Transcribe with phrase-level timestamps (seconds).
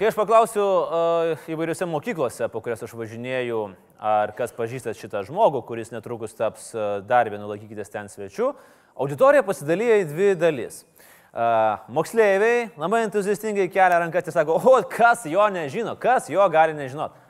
[0.00, 3.58] Kai aš paklausiu uh, įvairiose mokyklose, po kurias aš važinėjau,
[4.00, 8.54] ar kas pažįstat šitą žmogų, kuris netrukus taps uh, dar vienu laikykitės ten svečiu,
[8.96, 10.80] auditorija pasidalyja į dvi dalis.
[11.36, 16.80] Uh, moksleiviai labai entuziastingai kelia ranką ir sako, o kas jo nežino, kas jo gali
[16.80, 17.20] nežinot.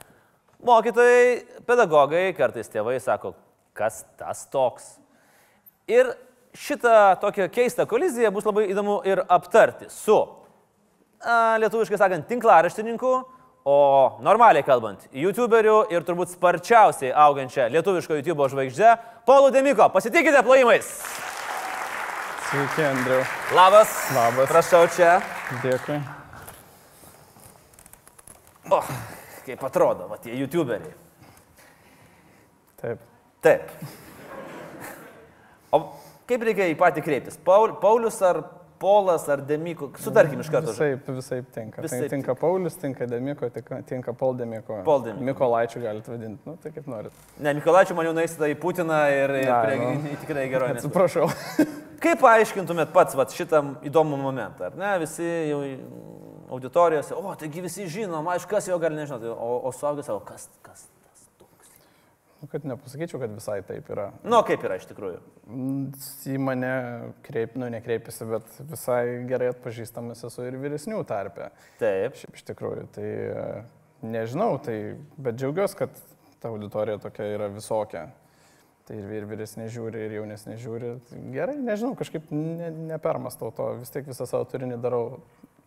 [0.63, 3.35] Mokytojai, pedagogai, kartais tėvai sako,
[3.75, 4.93] kas tas toks.
[5.91, 6.15] Ir
[6.55, 10.23] šitą tokią keistą koliziją bus labai įdomu ir aptarti su
[11.61, 13.13] lietuviškai sakant, tinklaraštininkų,
[13.69, 13.77] o
[14.25, 18.95] normaliai kalbant, YouTuberių ir turbūt sparčiausiai augančią lietuviško YouTube žvaigždę,
[19.29, 19.89] Paulu Demiko.
[19.93, 20.89] Pasitikite plojimais.
[22.51, 23.21] Sveiki, Andriu.
[23.55, 23.93] Labas.
[24.17, 24.49] Labas.
[24.51, 25.21] Prašau čia.
[25.63, 26.01] Dėkui.
[28.71, 28.81] O,
[29.45, 30.97] kaip atrodo, va tie YouTuberiai.
[32.81, 33.05] Taip.
[33.45, 33.71] Taip.
[35.71, 35.81] O
[36.31, 37.39] kaip reikia į patį kreiptis?
[37.45, 38.43] Paul, Paulius ar
[38.81, 39.91] Polas ar Demiko?
[40.01, 40.73] Sutarkim iš karto.
[40.73, 41.83] Visai, visai tinka.
[41.85, 44.79] Visaip Visaip tinka Paulius, tinka Demiko, tinka, tinka Paul Demiko.
[44.87, 45.27] Paul Demiko.
[45.29, 46.41] Mikolaičių galite vadinti.
[46.49, 47.19] Nu, tai kaip norit.
[47.37, 50.15] Ne, Mikolaičiu man jau naisite į Putiną ir, ir Ne, prie, nu.
[50.23, 50.71] tikrai gerai.
[50.79, 51.29] Atsiprašau.
[52.01, 54.95] Kaip paaiškintumėt pats vat, šitą įdomų momentą, ar ne?
[55.03, 55.61] Visi jau
[56.57, 60.49] auditorijose, o, taigi visi žinom, aišku, kas jo gali nežinoti, o, o suaugę savo, kas,
[60.65, 60.87] kas.
[62.41, 64.07] Nu, kad nepasakyčiau, kad visai taip yra.
[64.25, 65.19] Nu, kaip yra iš tikrųjų.
[66.33, 66.71] Į mane
[67.27, 71.51] kreip, nu, nekreipiasi, bet visai gerai atpažįstamas esu ir vyresnių tarpe.
[71.83, 72.17] Taip.
[72.17, 73.45] Šiaip iš tikrųjų, tai e,
[74.17, 74.79] nežinau, tai,
[75.21, 76.01] bet džiaugiuosi, kad
[76.41, 78.07] ta auditorija tokia yra visokia.
[78.89, 80.97] Tai ir, ir vyresnė žiūri, ir jaunesnė žiūri.
[81.11, 85.05] Tai Gerai, nežinau, kažkaip ne, nepermastau to, vis tiek visą savo turinį darau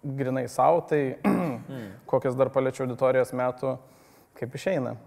[0.03, 1.19] grinai savo, tai
[2.09, 3.78] kokias dar paliečiau auditorijos metų,
[4.41, 4.97] kaip išeina.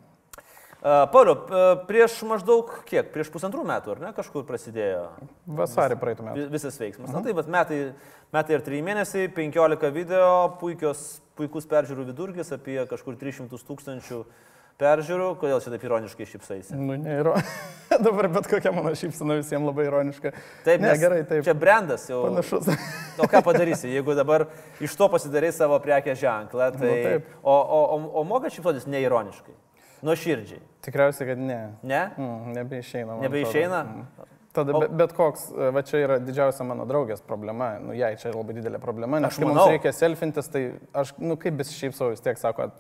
[0.87, 1.35] Pauliu,
[1.89, 5.09] prieš maždaug kiek, prieš pusantrų metų, ar ne, kažkur prasidėjo
[5.59, 6.37] Vasarį praeitų metų.
[6.45, 7.11] vi- visas veiksmas.
[7.11, 7.79] Na tai, bet metai,
[8.33, 10.29] metai ir 3 mėnesiai, 15 video,
[10.61, 14.21] puikios, puikus peržiūrų vidurkis, apie kažkur 300 tūkstančių
[14.79, 15.33] peržiūrų.
[15.41, 16.77] Kodėl čia taip ironiškai šipsaisi?
[16.79, 17.35] Nu, neiro.
[18.07, 20.33] Dabar bet kokia mano šypsena visiems labai ironiška.
[20.63, 21.43] Taip, ne, gerai, taip.
[21.49, 22.23] Čia brandas jau.
[22.29, 22.69] Panašus.
[23.19, 24.47] O ką padarysi, jeigu dabar
[24.85, 26.87] iš to pasidarai savo prekės ženklą, tai...
[26.87, 27.31] Nu, taip.
[27.43, 29.55] o, o, o, o moka šipsotis neironiškai,
[30.03, 30.61] nuoširdžiai.
[30.87, 31.61] Tikriausiai, kad ne.
[31.83, 32.03] Ne?
[32.17, 33.21] Mm, nebeišeina.
[33.27, 33.83] Nebeišeina?
[33.85, 34.33] Mm.
[34.57, 38.31] Tada O- bet, koks, e, va čia yra didžiausia mano draugės problema, nu jai čia
[38.33, 39.73] labai didelė problema, nes Aš kai mums manau.
[39.75, 40.63] reikia selfintis, tai
[40.97, 42.71] aš, nu kaip besišypsau, vis tiek sako,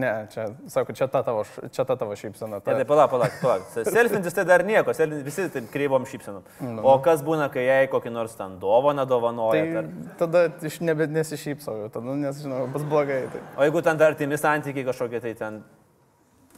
[0.00, 1.44] ne, čia, sako, čia ta tavo,
[1.76, 2.56] čia ta tavo šypsena.
[2.56, 3.68] Ne, Ta, tai palauk, palauk, palauk.
[3.84, 4.94] Selfintis tai dar nieko,
[5.28, 6.42] visi taip kreivom šypsenom.
[6.72, 6.80] Nu.
[6.88, 9.60] O kas būna, kai jai kokį nors ten dovaną dovanoja?
[9.60, 9.92] tai Ar...
[10.16, 13.26] tada iš nebe nesišypsau, tada, nu, nes žinau, bus blogai.
[13.28, 15.64] Tai O jeigu ten dar artimi santykiai kažkokie, tai ten...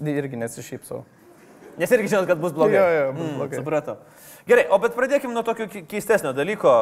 [0.01, 1.05] irgi nesišypsau.
[1.79, 2.79] Nes irgi žinot, kad bus blogai.
[2.79, 3.59] Jo, jo, bus blogai.
[3.61, 3.97] Supratau.
[4.49, 6.73] Gerai, o bet pradėkime nuo tokio ke- keistesnio dalyko.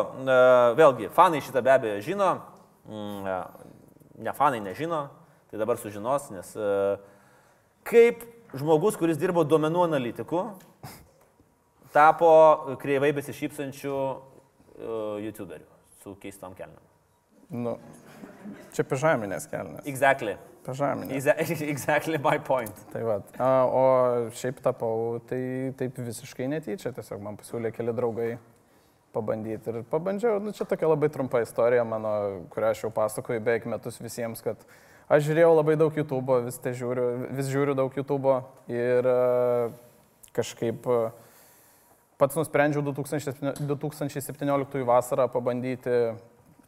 [0.79, 2.31] Vėlgi, fanai šitą be abejo žino,
[2.89, 3.37] mm, e,
[4.25, 5.09] ne fanai nežino,
[5.51, 6.71] tai dabar sužinos, nes e,
[7.85, 8.23] kaip
[8.57, 10.47] žmogus, kuris dirbo duomenų analitiku,
[11.93, 12.31] tapo
[12.81, 14.17] kreivai besišypsančių e,
[15.27, 15.67] YouTuberiu
[16.03, 16.83] su keistom kelniam.
[17.51, 17.77] Nu,
[18.75, 19.85] čia pežaminės kelnes.
[19.87, 20.37] Exactly.
[20.67, 21.15] Pežaminės.
[21.23, 22.85] Exa- Exactly my point.
[22.93, 23.21] Tai va.
[23.71, 23.85] O
[24.35, 25.41] šiaip tapau, tai
[25.79, 28.31] taip visiškai netyčia, tiesiog man pasiūlė keli draugai
[29.17, 30.41] pabandyti ir pabandžiau.
[30.43, 32.13] Nu, čia tokia labai trumpa istorija mano,
[32.53, 34.61] kurią aš jau pasakoju beveik metus visiems, kad
[35.09, 37.07] aš žiūrėjau labai daug YouTube, vis, tai žiūriu,
[37.39, 38.35] vis žiūriu daug YouTube
[38.73, 39.09] ir
[40.37, 40.85] kažkaip
[42.21, 45.97] pats nusprendžiau 2017 2017 vasarą pabandyti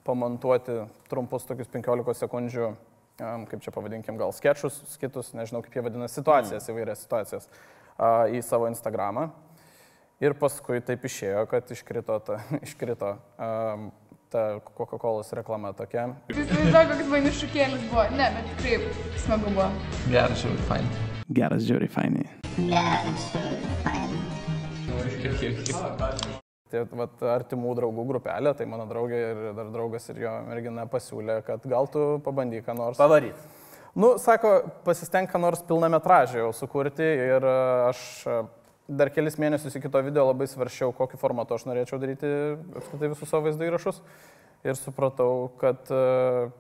[0.09, 2.71] pamontuoti trumpus tokius 15 sekundžių,
[3.19, 6.73] kaip čia pavadinkim, gal sketšus, kitus, nežinau kaip jie vadina, situacijas, mm.
[6.75, 7.49] įvairias situacijas
[7.99, 9.29] a, į savo Instagramą.
[10.23, 13.91] Ir paskui taip išėjo, kad iškrito ta, iškrito, um,
[14.33, 16.09] ta Coca-Cola reklama tokia.
[16.31, 18.09] Tu įsivaizduoji, koks vainis šukėlis buvo.
[18.19, 18.75] Ne, bet tikrai
[19.23, 19.69] smagu buvo.
[20.11, 21.07] Geras, žiauriai fainai.
[21.39, 22.27] Geras, žiauriai fainai.
[26.69, 31.39] Tai vat, artimų draugų grupelė, tai mano draugė ir dar draugas ir jo mergina pasiūlė,
[31.47, 33.01] kad gal tu pabandyk ką nors.
[33.01, 33.39] Pavaryt.
[33.99, 34.53] Nu, sako,
[34.85, 37.55] pasistenk ką nors pilnametražį jau sukurti ir e,
[37.89, 38.37] aš e,
[39.01, 42.29] dar kelis mėnesius iki to video labai svaršiau, kokį formatą aš norėčiau daryti
[42.83, 44.03] apskritai visus savo vaizdo įrašus.
[44.69, 46.51] Ir supratau, kad, e,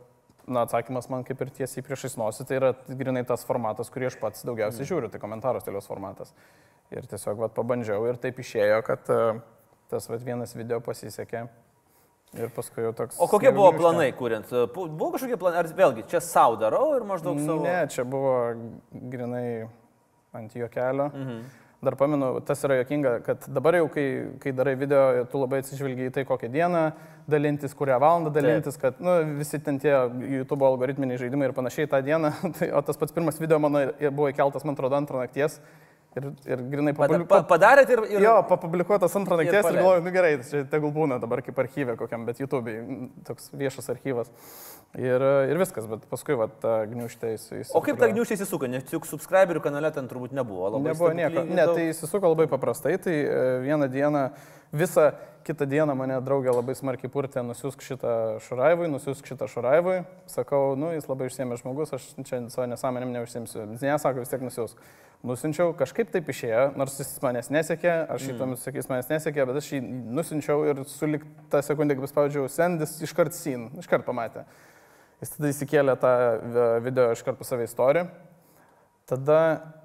[0.49, 4.19] na, atsakymas man kaip ir tiesiai priešais nosį, tai yra grinai tas formatas, kurį aš
[4.23, 6.33] pats daugiausiai žiūriu, tai komentarų stiliaus formatas.
[6.95, 9.21] Ir tiesiog vat, pabandžiau ir taip išėjo, kad e,
[9.91, 11.47] tas vat, vienas video pasisekė.
[12.37, 13.17] Ir paskui jau toks...
[13.25, 14.51] O kokie buvo planai, kuriant?
[14.75, 17.63] Pu- Buvo kažkokie planai, ar vėlgi čia savo darau ir maždaug savo...
[17.65, 18.35] Ne, čia buvo
[18.93, 19.47] grinai
[20.37, 21.09] ant juokelio.
[21.15, 21.41] Mhm.
[21.79, 24.05] Dar pamenu, tas yra jokinga, kad dabar jau, kai,
[24.43, 26.81] kai darai video, tu labai atsižvelgi į tai, kokią dieną
[27.31, 28.97] dalintis, kurią valandą dalintis, Taip.
[28.99, 29.93] kad nu, visi ten tie
[30.35, 32.33] YouTube algoritminiai žaidimai ir panašiai tą dieną.
[32.59, 35.61] Tai, o tas pats pirmas video mano ir- buvo įkeltas, man atrodo, antrą nakties.
[36.19, 38.03] Ir, ir grinai Pada- papubli- pa- Padarėt ir...
[38.11, 38.25] ir...
[38.25, 41.95] Jo, papublikuotas Ir nakties ir, ir galvoju, nu gerai, čia tegul būna dabar kaip archyvė
[42.01, 42.75] kokiam, bet YouTube,
[43.29, 44.33] toks viešas archyvas.
[44.97, 45.21] Ir,
[45.53, 47.77] ir viskas, bet paskui, va, ta gniužtė įsisuko.
[47.77, 50.71] O kaip ta gniužtė įsisuka, nes juk subscriberių kanale ten turbūt nebuvo.
[50.73, 51.43] Labai Nebuvo nieko.
[51.45, 51.77] Ne, daug.
[51.77, 54.23] tai įsisuko labai paprastai, tai e, vieną dieną,
[54.73, 55.11] visą
[55.45, 58.15] kitą dieną mane draugė labai smarkiai purtė, nusiųsk šitą
[58.49, 59.99] šuraivui, nusiųsk šitą šuraivui.
[60.29, 63.69] Sakau, nu, jis labai išsiemė žmogus, aš čia savo nesąmonėm neužsiimsiu.
[63.77, 64.81] Ne, sako, vis tiek nusiųsk.
[65.27, 68.57] Nusinčiau, kažkaip taip išėjo, nors jis manęs nesiekė, aš šį Mm.
[68.63, 69.81] sakys manęs nesiekė, bet aš jį
[70.15, 74.45] nusinčiau ir sulik tą sekundę, kai paspaudžiau sendis, iškart sin, iškart pamatė.
[75.21, 78.07] Jis tada įsikėlė tą e, video iškart pas save istoriją.
[79.09, 79.39] Tada,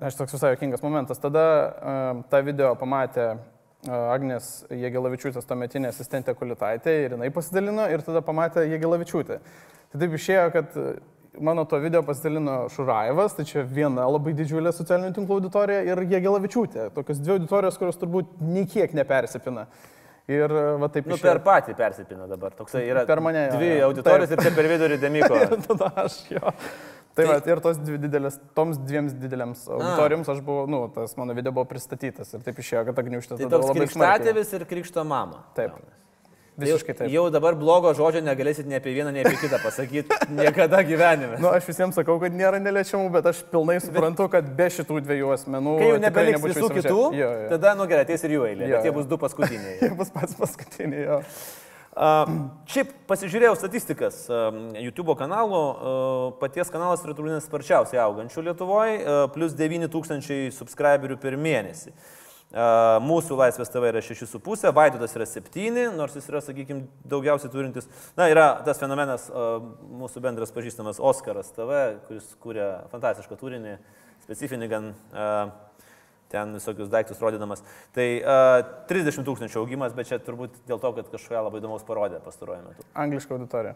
[0.04, 6.36] aš toks visai jokingas momentas, tada uh, tą video pamatė uh, Agnes Jėgelavičiūtės tuometinė asistentė
[6.36, 9.38] Kulitaitė ir jinai pasidalino ir tada pamatė Jėgelavičiūtė.
[9.94, 10.76] Tai taip išėjo, kad
[11.40, 16.90] mano to video pasidalino Šuraivas, tai čia viena labai didžiulė socialinių tinklų auditorija ir Jėgelavičiūtė.
[16.96, 19.68] Tokios dvi auditorijos, kurios turbūt nei kiek nepersipina.
[20.32, 22.54] Ir uh, va taip Nu, per patį persipina dabar.
[22.56, 23.90] Toksai yra Per mane, jo, dvi jo.
[23.90, 25.40] auditorijos ir čia per vidurį demiko.
[25.68, 26.44] tada aš jo.
[27.14, 31.14] Tai, tai va, ir tos dvi didelės, toms dviems didelėms auditorijoms aš buvau, nu, tas
[31.20, 35.04] mano video buvo pristatytas ir taip išėjo, kad ta gniužtė Tai toks krikštatėvis ir krikšto
[35.06, 35.44] mama.
[35.54, 35.76] Taip.
[35.76, 36.03] Gaunasi.
[36.58, 37.08] Visiškai taip.
[37.10, 41.40] Jau, jau dabar blogo žodžio negalėsit nei apie vieną, nei apie kitą pasakyti niekada gyvenime.
[41.42, 45.34] Nu, aš visiems sakau, kad nėra neliečiamų, bet aš pilnai suprantu, kad be šitų dviejų
[45.34, 45.74] asmenų...
[45.82, 47.50] Kai jau nebeliks visų kitų, Jo, jo.
[47.56, 49.76] tada, nu gerai, ateis ir jų eilė, Jo, bet jie bus du paskutiniai.
[49.84, 51.20] Jie bus pats paskutiniai, jo.
[51.94, 52.30] Uh,
[52.70, 59.26] šiaip pasižiūrėjau statistikas um, YouTube kanalų, uh, paties kanalas yra turbūt sparčiausiai augančių Lietuvoje, uh,
[59.34, 61.94] plus 9 tūkstančiai subscriberių per mėnesį.
[61.94, 62.23] Uh,
[62.54, 67.90] mūsų Laisvės TV yra 6,5, Vaidotas yra 7, nors jis yra, sakykime, daugiausiai turintis.
[68.20, 69.26] Na, yra tas fenomenas,
[70.04, 73.78] mūsų bendras pažįstamas Oskaras TV, kuris kūrė fantastišką turinį,
[74.28, 74.92] specifinį gan
[76.34, 77.62] ten visokius daiktus rodydamas.
[77.94, 78.60] Tai uh,
[78.90, 82.88] 30 tūkstančių augimas, bet čia turbūt dėl to, kad kažką labai įdomaus parodė pastaruoju metu.
[82.98, 83.76] Angliška auditorija.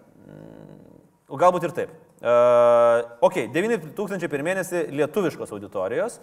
[1.28, 1.94] O galbūt ir taip.
[2.18, 6.18] Uh, ok, 9 tūkstančiai per mėnesį lietuviškos auditorijos.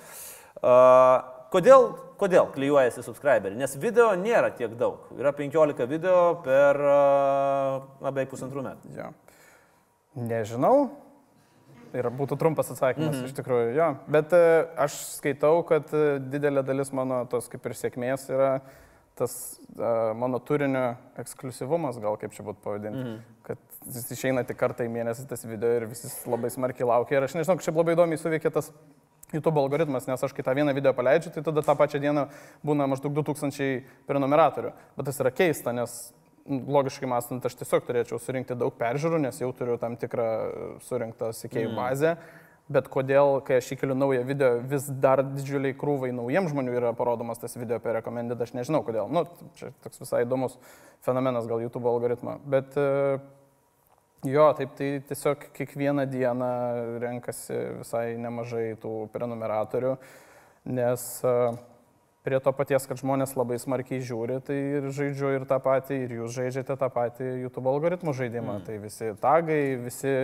[0.59, 1.89] Uh, kodėl,
[2.21, 3.59] kodėl klyjuojasi subscriberiai?
[3.59, 5.07] Nes video nėra tiek daug.
[5.19, 8.93] Yra 15 video per uh, beveik pusantrų metų.
[8.99, 9.13] Jo.
[10.15, 10.77] Nežinau.
[11.95, 13.27] Ir būtų trumpas atsakymas, mm -hmm.
[13.31, 13.85] iš tikrųjų, jo.
[14.11, 14.39] Bet e,
[14.83, 18.49] aš skaitau, kad e, didelė dalis mano tos kaip ir sėkmės yra
[19.15, 22.99] tas e, mano turinio ekskluzivumas, gal kaip čia būtų pavadinti.
[22.99, 23.21] Mm -hmm.
[23.47, 27.17] Kad jis išeina tik kartą į mėnesį tas video ir visi labai smarkiai laukia.
[27.17, 28.73] Ir aš nežinau, kažkaip labai įdomiai suveikia tas
[29.35, 32.29] YouTube algoritmas, nes aš kai tą vieną video paleidžiu, tai tada tą pačią dieną
[32.67, 34.73] būna maždaug 2000 prenumeratorių.
[34.97, 35.99] Bet tas yra keista, nes
[36.47, 40.31] m, logiškai mąstant, aš tiesiog turėčiau surinkti daug peržiūrų, nes jau turiu tam tikrą
[40.87, 41.79] surinktą sekėjų mm.
[41.83, 42.17] bazę.
[42.65, 47.43] Bet kodėl, kai aš įkeliu naują video, vis dar didžiuliai krūvai naujiems žmonių yra parodomas
[47.43, 49.11] tas video apie recommended, aš nežinau kodėl.
[49.13, 49.27] Nu,
[49.61, 50.57] čia toks visai įdomus
[51.05, 52.39] fenomenas gal YouTube algoritmo.
[52.49, 53.19] Bet e,
[54.25, 56.49] jo, taip tai tiesiog kiekvieną dieną
[57.03, 59.95] renkasi visai nemažai tų prenumeratorių,
[60.73, 61.35] nes e,
[62.25, 66.15] prie to paties, kad žmonės labai smarkiai žiūri, tai ir žaidžiu ir tą patį, ir
[66.21, 68.59] jūs žaidžiate tą patį YouTube algoritmų žaidimą.
[68.61, 68.65] Mm.
[68.69, 70.15] Tai visi tagai, visi,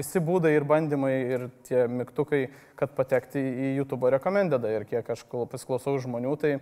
[0.00, 2.42] visi būdai ir bandymai ir tie mygtukai,
[2.78, 4.74] kad patekti į YouTube rekomendadą.
[4.76, 6.60] Ir kiek aš pasiklausau žmonių, tai e,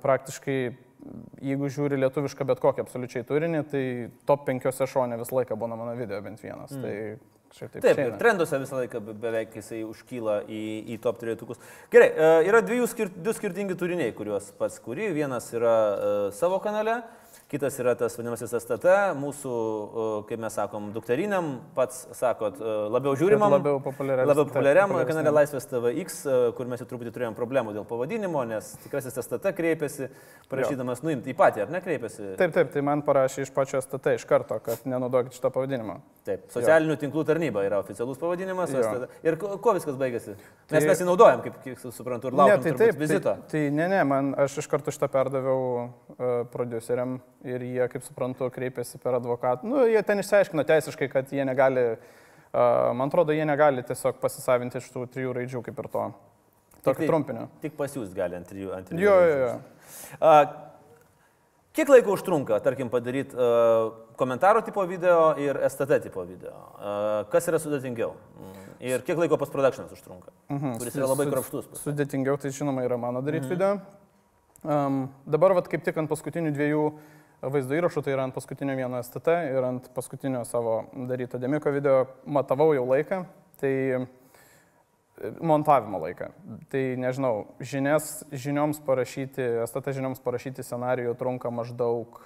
[0.00, 0.58] praktiškai,
[1.42, 3.84] jeigu žiūri lietuvišką bet kokį absoliučiai turinį, tai
[4.28, 6.72] top penkiose šone visą laiką būna mano video bent vienas.
[6.72, 6.82] Mm.
[6.82, 6.94] Tai
[7.52, 7.82] taip.
[7.82, 8.18] Taip, išeina.
[8.20, 10.62] trenduose visą laiką be- beveik jisai užkyla į,
[10.94, 11.60] į top turėtukus.
[11.92, 15.10] Gerai, e, yra dviejų skir, du skirtingi turiniai, kuriuos pats kuri.
[15.12, 17.02] Vienas yra e, savo kanale,
[17.52, 23.12] kitas yra tas vadinamasis STT, mūsų, e, kaip mes sakom, dukteriniam, pats sakot, e, labiau
[23.18, 23.52] žiūrimam.
[23.58, 25.32] labiau populiariam- Labiau populiariam taip, kanale.
[25.36, 30.08] Laisvės TVX, e, kur mes jau truputį turėjom problemų dėl pavadinimo, nes tikrasis STT kreipėsi,
[30.48, 32.36] prašydamas nuimti į patį, ar ne kreipėsi?
[32.40, 36.00] Taip, taip, tai man parašė iš pačio STT iš karto, kad nenaudokit šito pavadinimo.
[36.24, 38.70] Taip, socialinių tinklų tarnyba yra oficialus pavadinimas.
[38.72, 38.80] Jo.
[38.82, 40.36] STT Ir kuo viskas baigėsi?
[40.70, 43.22] Nes Tai- mes jį naudojam, kaip, kaip suprantu, ir laukiam tai turbūt vizito.
[43.24, 48.04] Tai, tai ne, ne, man aš iš karto šitą perdaviau uh, produceriam ir jie, kaip
[48.06, 49.66] suprantu, kreipėsi per advokatą.
[49.68, 54.78] Nu, jie ten išsiaiškino teisiškai, kad jie negali, uh, man atrodo, jie negali tiesiog pasisavinti
[54.78, 56.10] iš tų trijų raidžių kaip ir to.
[56.82, 57.46] Tokio tai- trumpinio.
[57.62, 58.74] Tik pas jūs gali ant trijų.
[58.90, 59.48] Trijų Jo, jo, raidžių.
[59.48, 60.20] jo.
[60.20, 60.36] A,
[61.72, 66.52] Kiek laiko užtrunka, tarkim, padaryti uh, komentaro tipo video ir STT tipo video?
[66.76, 68.10] Uh, kas yra sudėtingiau?
[68.36, 70.32] Mm, Ir kiek laiko postprodukcionas užtrunka?
[70.50, 70.74] Mhm.
[70.82, 71.70] Kuris yra labai kropštus.
[71.80, 73.54] Sudėtingiau tai žinoma yra mano daryti mhm.
[73.54, 73.80] video.
[74.62, 76.82] Um, dabar vat, kaip tik ant paskutinių dviejų
[77.42, 82.04] vaizdo įrašų, tai yra ant paskutinio vieno STT ir ant paskutinio savo daryto demiko video,
[82.26, 83.22] matavau jau laiką,
[83.62, 84.02] tai e,
[85.42, 86.30] montavimo laiką.
[86.70, 92.20] Tai nežinau, žinias, žinioms parašyti, STT žinioms parašyti scenarijų trunka maždaug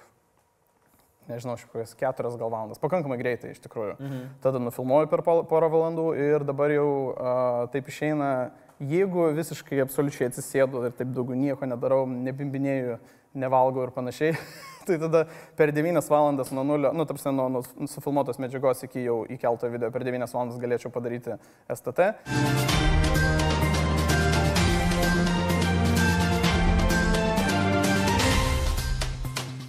[1.27, 3.97] nežinau, kokias keturias gal valandas, pakankamai greitai iš tikrųjų.
[3.99, 4.23] Mhm.
[4.43, 10.85] Tada nufilmuoju per porą valandų ir dabar jau uh, taip išeina, jeigu visiškai absoliučiai atsisėdu
[10.87, 12.99] ir taip daugiau nieko nedarau, nebimbinėjau,
[13.39, 14.35] nevalgau ir panašiai,
[14.87, 15.25] tai tada
[15.59, 19.91] per 9 valandas nuo nulio, nu, tarsi nuo, nuo sufilmuotos medžiagos iki jau įkelto video,
[19.93, 21.37] per 9 valandas galėčiau padaryti
[21.73, 22.11] STT.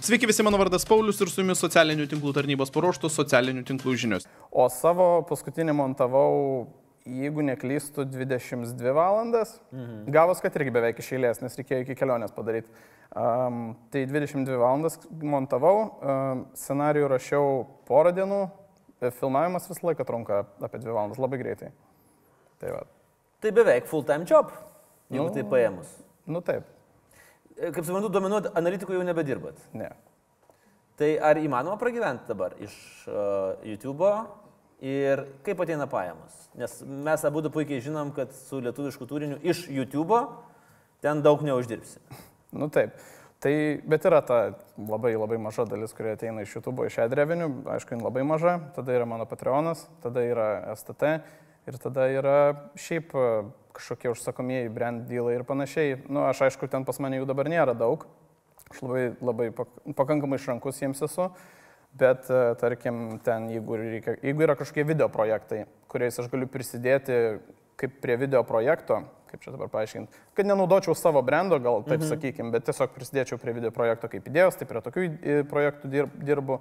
[0.09, 4.23] Sveiki visi, mano vardas Paulius ir su jumis socialinių tinklų tarnybos paruoštos socialinių tinklų žinios.
[4.49, 6.63] O savo paskutinį montavau,
[7.05, 9.59] jeigu neklystu, 22 valandas.
[9.71, 10.11] Mhm.
[10.11, 12.67] Gavos, kad irgi beveik iš eilės, nes reikėjo iki kelionės padaryti.
[13.15, 17.47] Um, tai 22 valandas montavau, um, scenarijų rašiau
[17.89, 18.41] porą dienų,
[19.17, 21.71] filmavimas visą laiką trunka apie 2 valandas, labai greitai.
[22.59, 22.83] Tai va.
[23.39, 24.51] Tai beveik full time job,
[25.09, 25.33] jeigu Nu.
[25.33, 25.87] tai paėmus.
[26.27, 26.63] Nu taip,
[27.59, 29.57] E, Kaip suprantu, duomenų analitikų jau nebedirbat.
[29.73, 29.89] ne.
[30.95, 32.71] Tai ar įmanoma pragyventi dabar iš
[33.07, 34.27] uh, YouTube'o
[34.81, 36.35] ir kaip ateina pajamos?
[36.57, 40.25] Nes mes abu puikiai žinom, kad su lietuvišku turiniu iš YouTube'o
[41.01, 41.99] ten daug neuždirbsi.
[42.51, 42.97] Nu taip.
[43.39, 43.51] Tai,
[43.87, 44.37] bet yra ta
[44.75, 48.91] labai labai maža dalis, kurie ateina iš YouTube, iš adrevinių, aišku, jin labai maža, tada
[48.91, 51.13] yra mano Patreonas, tada yra STT
[51.69, 52.35] ir tada yra
[52.75, 53.29] šiaip e,
[53.77, 56.01] kažkokie užsakomieji brand dealai ir panašiai.
[56.11, 58.03] Nu, aš aišku, ten pas mane jų dabar nėra daug,
[58.73, 61.29] aš labai, labai pak- pakankamai išrankus jiems esu,
[61.97, 67.39] bet e, tarkim, ten, jeigu, reikia, jeigu yra kažkokie video projektai, kuriais aš galiu prisidėti
[67.79, 72.09] kaip prie video projekto, kaip čia dabar paaiškinti, kad nenaudočiau savo brando, gal taip mhm.
[72.11, 75.07] sakykime, bet tiesiog prisidėčiau prie video projekto kaip idėjos, tai prie tokių
[75.51, 76.59] projektų dirb, dirbu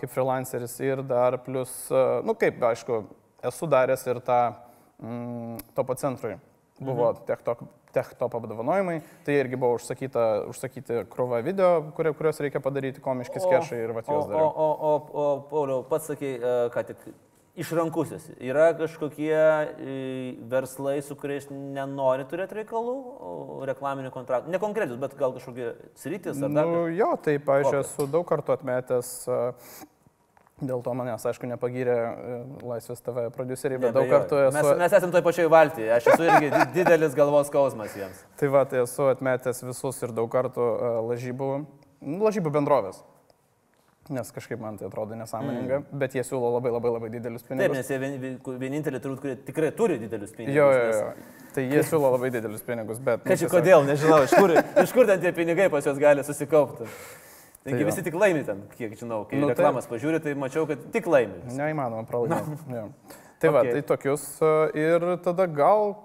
[0.00, 1.72] kaip freelanceris ir dar plus,
[2.24, 3.02] nu kaip, aišku,
[3.44, 4.38] esu daręs ir tą
[5.02, 6.38] mm, topo centrui.
[6.86, 7.24] Buvo mhm.
[7.92, 13.82] techtop, apdovanojimai, tai irgi buvo užsakyta, užsakyti krūva video, kurie, kuriuos reikia padaryti, komiški skešai
[13.82, 14.48] ir va o, juos o, dariau.
[14.48, 17.04] o, o, o Pauliau, pats sakai, e, ką tik
[17.60, 18.30] išrankusis.
[18.40, 19.96] Yra kažkokie e,
[20.48, 23.32] verslai, su kuriais nenori turėti reikalų, o,
[23.68, 24.52] reklaminių kontraktų.
[24.52, 26.70] Ne konkrečius, bet gal kažkokie sritis ar dar.
[26.72, 29.40] Nu, jo, tai, pažiūrėjau, esu daug kartų atmetęs, a,
[30.62, 32.40] dėl to manęs, aišku, nepagyrė e,
[32.70, 34.14] Laisvės TV produceriai, bet daug Neabejoju.
[34.14, 34.56] kartų esu...
[34.56, 38.20] Mes, mes esame toj pačioj valtyje, aš esu irgi di- didelis galvos skausmas jiems.
[38.40, 41.48] Tai va, tai esu atmetęs visus ir daug kartų uh, lažybų,
[42.06, 43.02] nu, lažybų bendrovės.
[44.12, 45.98] Nes kažkaip man tai atrodo nesąmoninga, mm.
[46.00, 47.76] bet jie siūlo labai labai labai didelius Taip, pinigus.
[47.78, 50.56] nes jie vien- vien- vieninteliai turbūt, kurie tikrai turi didelius pinigus.
[50.58, 51.46] jo, jo, nes- jo.
[51.54, 53.22] Tai jie siūlo labai didelius pinigus, bet...
[53.22, 56.24] nu, čia tiesiog- kodėl, nežinau, iš kur, iš kur ten tie pinigai pas juos gali
[56.26, 56.88] susikaupti.
[57.62, 57.86] Taigi jo.
[57.86, 59.60] visi tik laimi ten, kiek žinau, kai Nu, taip.
[59.60, 61.42] reklamas pažiūrė, tai mačiau, kad tik laimi.
[61.54, 62.58] Neįmanoma pralaimėti.
[62.78, 62.88] Jo.
[63.42, 63.72] Tai va, Okay.
[63.74, 65.96] tai tokius uh, ir tada gal,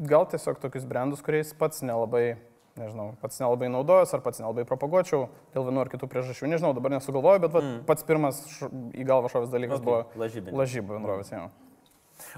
[0.00, 2.38] gal tiesiog tokius brandus, kuriais pats nelabai,
[2.80, 6.48] nežinau, pats nelabai naudojus ar pats nelabai propaguočiau dėl vienų ar kitų priežasčių.
[6.48, 7.82] Nežinau, dabar nesugalvoju, bet va, mm.
[7.88, 10.56] pats pirmas š, į galvą šovęs dalykas Okay, buvo lažybinis.
[10.62, 11.32] lažybų bendrovės.
[11.36, 11.50] Jo.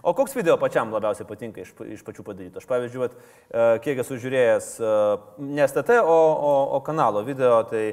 [0.02, 2.58] O koks video pačiam labiausiai patinka iš, iš pačių padarytų?
[2.62, 3.14] Aš pavyzdžiui, vat,
[3.54, 4.92] e, kiek esu žiūrėjęs e,
[5.54, 7.92] ne STT, o, o, o kanalo video, tai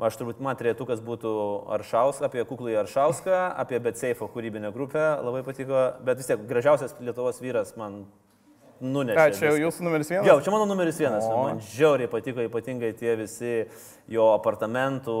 [0.00, 1.34] aš turbūt man trejetukas būtų
[1.76, 7.40] Aršaus, apie kuklų Aršauską, apie Betseifo kūrybinę grupę, labai patiko, bet vis tiek gražiausias Lietuvos
[7.42, 8.04] vyras man
[8.80, 9.18] nunešė.
[9.18, 10.28] Ką, čia jau jūsų numeris vienas?
[10.28, 11.26] Jo, čia mano numeris vienas.
[11.28, 11.36] O.
[11.44, 13.54] Man žiauriai patiko ypatingai tie visi
[14.10, 15.18] jo apartamentų,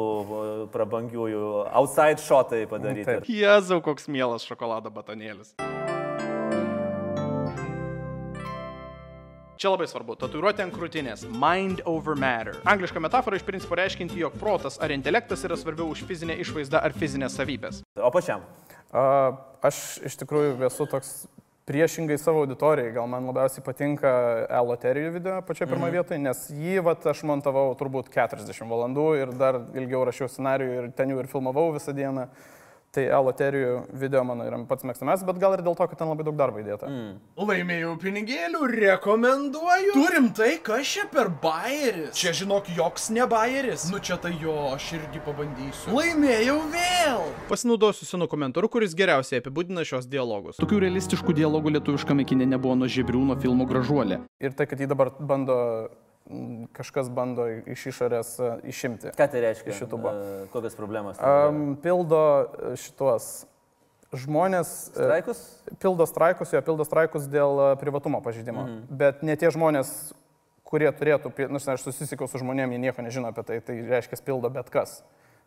[0.74, 1.44] prabangiųjų,
[1.82, 3.20] outside shotai padaryti.
[3.40, 5.54] Jėzau, koks mielas šokolado batonėlis.
[9.60, 10.14] Čia labai svarbu.
[10.16, 11.26] Tatuiruotė ant krūtinės.
[11.36, 12.54] Mind over matter.
[12.72, 16.94] Angliška metafora iš principo reiškinti, jog protas ar intelektas yra svarbiau už fizinę išvaizdą ar
[16.96, 17.82] fizinės savybės.
[18.00, 18.46] O pačiam.
[18.88, 19.02] A,
[19.68, 21.10] aš iš tikrųjų esu toks
[21.68, 22.94] priešingai savo auditorijai.
[22.96, 24.14] Gal man labiausiai patinka
[24.48, 25.98] e-loterijų video pačioje pirmoje mm.
[25.98, 30.88] vietoje, nes jį vat, aš montavau turbūt 40 valandų ir dar ilgiau rašiau scenarių ir
[30.96, 32.30] ten jau ir filmavau visą dieną.
[32.90, 36.24] Tai e-loterijų video mano yra pats mėgstamiausias, bet gal ir dėl to, kad ten labai
[36.26, 36.88] daug darbo įdėta.
[36.90, 37.12] Mm.
[37.38, 39.92] Laimėjau pinigėlių, rekomenduoju.
[39.94, 42.10] Turim tai, kas čia per bairis.
[42.18, 43.86] Čia žinok, joks ne bairis.
[43.94, 45.94] Nu čia tai jo, aš irgi pabandysiu.
[45.94, 47.24] Laimėjau vėl.
[47.52, 50.58] Pasinaudosiu senu komentaru, kuris geriausiai apibūdina šios dialogus.
[50.58, 54.24] Tokių realistiškų dialogų lietuviškame kine nebuvo nuo Žebriūno filmo Gražuolė.
[54.42, 55.60] Ir tai, kad jį dabar bando
[56.76, 59.12] kažkas bando iš išorės e, išimti.
[59.18, 59.72] Ką tai reiškia?
[59.72, 60.12] Iš YouTube'o.
[60.12, 61.18] E, Kokios problemos?
[61.18, 63.30] Um, pildo e, šitos
[64.14, 64.70] žmonės.
[64.94, 65.42] Straikus?
[65.82, 68.66] Pildo straikus, jo, pildo straikus dėl privatumo pažydimo.
[68.66, 68.98] Mhm.
[69.02, 70.12] Bet ne tie žmonės,
[70.66, 74.50] kurie turėtų, nors aš susisiekiau su žmonėmis, jie nieko nežino apie tai, tai reiškia pildo
[74.54, 75.00] bet kas.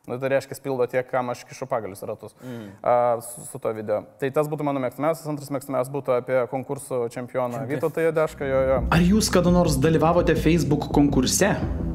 [0.03, 2.63] Nu, tai reiškia pildo tie, kam aš kišu pagalius ratus mm.
[2.83, 4.01] a, su, su to video.
[4.19, 8.81] Tai tas būtų mano mėgstamiausias, antras mėgstamiausias būtų apie konkursų čempioną Vytautą Jadešką, jo, jo.
[8.91, 11.53] Ar jūs kada nors dalyvavote Facebook konkurse?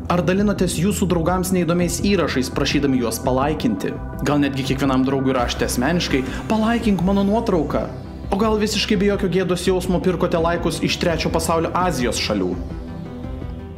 [0.08, 3.92] Ar dalinotės jūsų draugams neįdomiais įrašais, prašydami juos palaikinti?
[4.24, 7.84] Gal netgi kiekvienam draugui rašėte asmeniškai, palaikink mano nuotrauką?
[8.32, 12.54] O gal visiškai be jokio gėdos jausmo pirkote laikus iš trečio pasaulio Azijos šalių?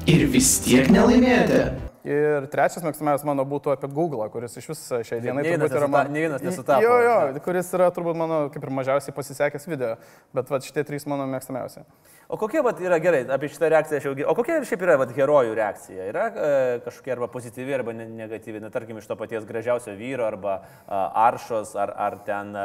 [0.07, 1.90] Ir vis tiek nelaimėjote.
[2.01, 5.85] Ir trečias mėgstamiausias mano būtų apie Google, kuris iš vis šiai dienai vienas turbūt yra
[5.85, 6.13] nesuta- man...
[6.15, 7.43] nė vienas nesutapo, Jo, jo, ne?
[7.45, 9.91] kuris yra turbūt mano kaip ir mažiausiai pasisekęs video,
[10.33, 11.83] bet va šitie trys mano mėgstamiausi.
[12.31, 14.15] O kokia vat, yra gerai, apie šitą reakciją aš jau...
[14.33, 16.07] O kokia šiaip yra vat, herojų reakcija?
[16.09, 16.51] Yra e,
[16.87, 21.03] kažkokia arba pozityvi, arba ne- negatyvi, na tarkim, iš to paties gražiausio vyro, arba a,
[21.27, 22.65] aršos, ar, ar ten a,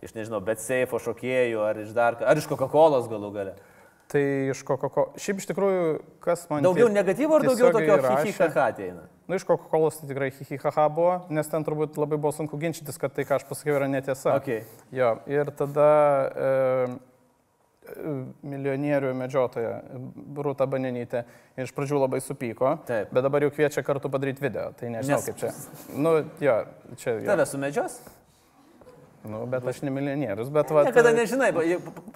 [0.00, 3.56] iš, nežinau, bet seifo šokėjų, ar iš dar, ar iš Coca-Cola galų gale.
[4.10, 5.12] Tai iš Coca-Cola.
[5.22, 5.82] Šiaip iš tikrųjų,
[6.24, 6.64] kas man...
[6.66, 9.04] Daugiau negatyvo ar daugiau tokio hihihaha ateina?
[9.30, 13.14] Nu, iš Coca-Cola tai tikrai hihihaha buvo, nes ten turbūt labai buvo sunku ginčytis, kad
[13.14, 14.34] tai, ką aš pasakiau, yra netiesa.
[14.40, 14.64] Okay.
[14.90, 15.86] Jo, ir tada
[16.26, 16.50] e,
[17.86, 18.16] e,
[18.50, 19.76] milijonierių medžiotoja
[20.42, 21.22] Rūta Banenytė
[21.62, 23.14] iš pradžių labai supyko, Taip.
[23.14, 25.54] bet dabar jau kviečia kartu padaryti video, tai nežinau Nes- kaip čia.
[25.94, 26.64] Nu, jo,
[26.96, 27.20] čia...
[27.20, 27.28] Jo.
[27.30, 28.02] Tave sumedžios?
[29.20, 30.86] Nu, bet aš ne milijonierius, bet va...
[30.86, 31.50] Niekada nežinai,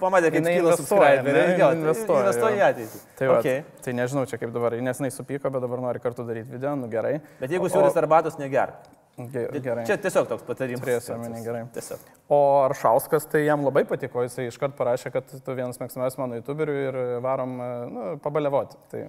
[0.01, 3.01] pamatė, kaip Jinai kyla investuoja, investuoja, investuoja į ateitį.
[3.19, 3.61] Tai, va, okay.
[3.85, 6.89] tai nežinau čia kaip dabar, nes jinai supyko, bet dabar nori kartu daryti video, nu
[6.89, 7.19] gerai.
[7.37, 8.87] Bet jeigu O- siūlys arbatos, negerk.
[9.15, 9.85] Ge- Gerai.
[9.87, 10.81] Čia tiesiog toks patarimas.
[10.83, 11.61] Turėsiu omeny, gerai.
[11.71, 12.01] Tiesiog.
[12.27, 16.75] O Aršauskas, tai jam labai patiko, jisai iškart parašė, kad tu vienas mėgstamiausias mano YouTuberių
[16.81, 17.53] ir varom,
[17.93, 18.75] nu, pabalevoti.
[18.91, 19.05] Tai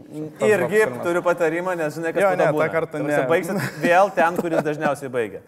[0.47, 3.19] Irgi turiu patarimą, nes žinai, kad Jo, ne, tą kartą ne.
[3.33, 5.43] Baigsit vėl ten, kuris dažniausiai baigia.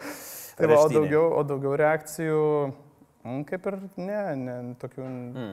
[0.59, 2.45] Tai va, o daugiau, o daugiau reakcijų,
[3.23, 5.05] mm, kaip ir ne, ne, tokių...
[5.07, 5.53] Mm.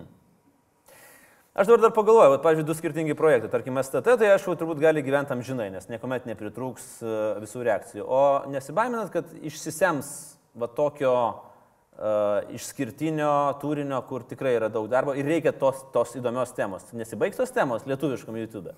[1.55, 3.51] Aš dabar dar pagalvoju, kad, pavyzdžiui, du skirtingi projektai.
[3.53, 7.13] Tarkim, STT, tai aišku, turbūt gali gyventi tam žinai, nes niekuomet nepritrūks e,
[7.45, 8.07] visų reakcijų.
[8.09, 10.09] O nesibaiminat, kad išsisems
[10.55, 16.53] va tokio uh, išskirtinio turinio, kur tikrai yra daug darbo ir reikia tos, tos įdomios
[16.55, 16.85] temos.
[16.95, 18.71] Nesibaigs tos temos lietuviškam YouTube.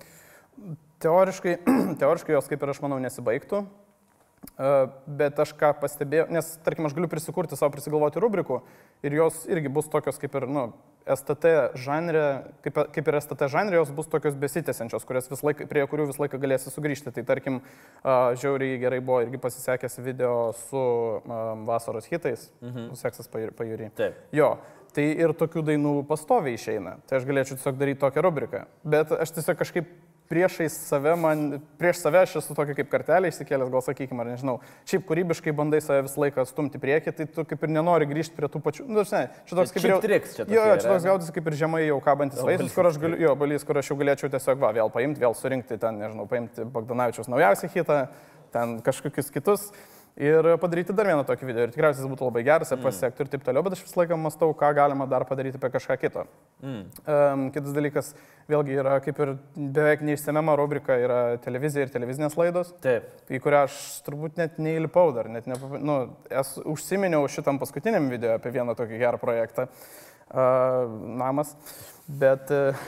[1.06, 1.60] Teoriškai,
[2.02, 3.87] teoriškai jos kaip ir aš manau nesibaigtų, E,
[5.20, 8.62] bet aš ką pastebėjau, nes tarkim aš galiu prisikurti savo, prisigalvoti rubrikų
[9.06, 10.70] ir jos irgi bus tokios kaip ir, nu,
[11.08, 12.24] STT žanrė,
[12.66, 14.36] kaip, kaip ir STT žanrė, jos bus tokios
[15.32, 17.14] vis laik, prie kurių visą laiką galėsi sugrįžti.
[17.16, 17.62] Tai tarkim,
[18.02, 20.34] a, žiauriai gerai buvo irgi pasisekęs video
[20.68, 22.92] su a, vasaros hitais, mhm.
[23.00, 23.92] seksas pajūry.
[23.98, 24.20] Taip.
[24.36, 24.58] Jo,
[24.96, 26.98] tai ir tokių dainų pastoviai išeina.
[27.08, 28.66] Tai aš galėčiau tiesiog daryti tokią rubriką.
[28.84, 29.92] Bet aš tiesiog kažkaip
[30.30, 34.58] priešais save, man, prieš save aš esu tokia kaip kartelė išsikėlęs, gal sakykime, ar nežinau.
[34.90, 38.52] Šiaip kūrybiškai bandai save visą laiką stumti prieki, tai tu kaip ir nenori grįžti prie
[38.52, 38.88] tų pačių.
[38.92, 39.96] Nu, žinai, čia toks kaip ir...
[40.04, 41.12] tricks čia Jo, tokie jo, čia toks ne?
[41.12, 44.00] gaudasi kaip ir žemai jau kabantis vaizdas, kur aš galiu, jo, balys, kur aš jau
[44.00, 48.02] galėčiau tiesiog, va, vėl paimti, vėl surinkti ten, nežinau, paimti Bogdanavičiaus naujausią hitą,
[48.56, 49.72] ten kažkokius kitus.
[50.18, 51.64] Ir padaryti dar vieną tokį video.
[51.68, 54.18] Ir tikriausiai jis būtų labai geras ir pasiektų ir taip toliau, bet aš visą laiką
[54.18, 56.24] mastau, ką galima dar padaryti apie kažką kito.
[56.64, 56.80] Mm.
[57.06, 58.10] Um, kitas dalykas,
[58.50, 63.12] vėlgi yra kaip ir beveik neišsemiama rubrika, yra televizija ir televizinės laidos, Taip.
[63.30, 63.78] į kurią aš
[64.08, 66.00] turbūt net neįlipau dar, net ne, nu,
[66.34, 71.54] esu, užsiminiau šitam paskutiniam video apie vieną tokį gerą projektą, uh, namas,
[72.10, 72.88] bet uh,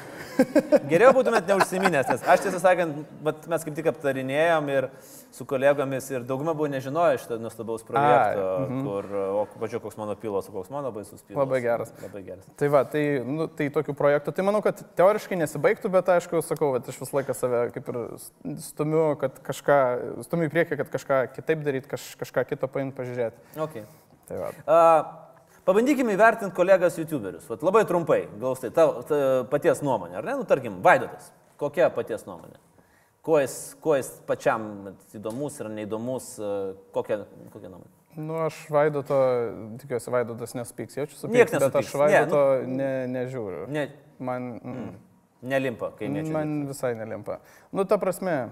[0.91, 4.88] Geriau būtumėt neužsiminęs, nes aš tiesą sakant, mes kaip tik aptarinėjom ir
[5.36, 8.82] su kolegomis ir dauguma buvo nežinojo šito nuostabaus projekto, Ai, mhm.
[8.88, 11.39] kur, o pažiūrėjau, koks mano pilos, o koks mano baisus pilos.
[11.39, 11.93] Labai geras.
[12.04, 12.49] Labai geras.
[12.60, 16.73] Tai va, tai, nu, tai tokių projektų, tai manau, kad teoriškai nesibaigtų, bet aišku, sakau,
[16.78, 18.02] kad aš visą laiką save kaip ir
[18.65, 19.80] stumiu, kad kažką,
[20.28, 23.49] stumiu į priekį, kad kažką kitaip daryti, kaž, kažką kito paimti, pažiūrėti.
[23.67, 23.86] Okay.
[24.30, 24.54] Tai va.
[24.65, 25.29] Uh,
[25.69, 27.45] pabandykime įvertinti kolegas YouTuberius.
[27.51, 30.39] Vat labai trumpai, glaustai, tavo ta, paties nuomonė, ar ne?
[30.41, 31.29] Nu, tarkim, Vaidotas.
[31.62, 32.58] Kokia paties nuomonė?
[33.25, 34.65] Kuo jis, kuo jis pačiam
[35.13, 37.21] įdomus ir neįdomus, uh, kokia,
[37.53, 37.91] kokia nuomonė?
[38.19, 39.17] Nu, aš Vaidoto,
[39.84, 41.93] tikiuosi, Vaidotas nesupyks, jaučiu supyks, Nieks bet aš nesupyks.
[41.93, 43.67] Ne, Vaidoto ne, ne, nežiūriu.
[43.71, 43.86] Ne,
[44.19, 44.95] Man, mm,
[45.47, 46.41] nelimpa, kai nežinai.
[46.41, 47.39] man visai nelimpa.
[47.71, 48.49] Nu, ta prasme,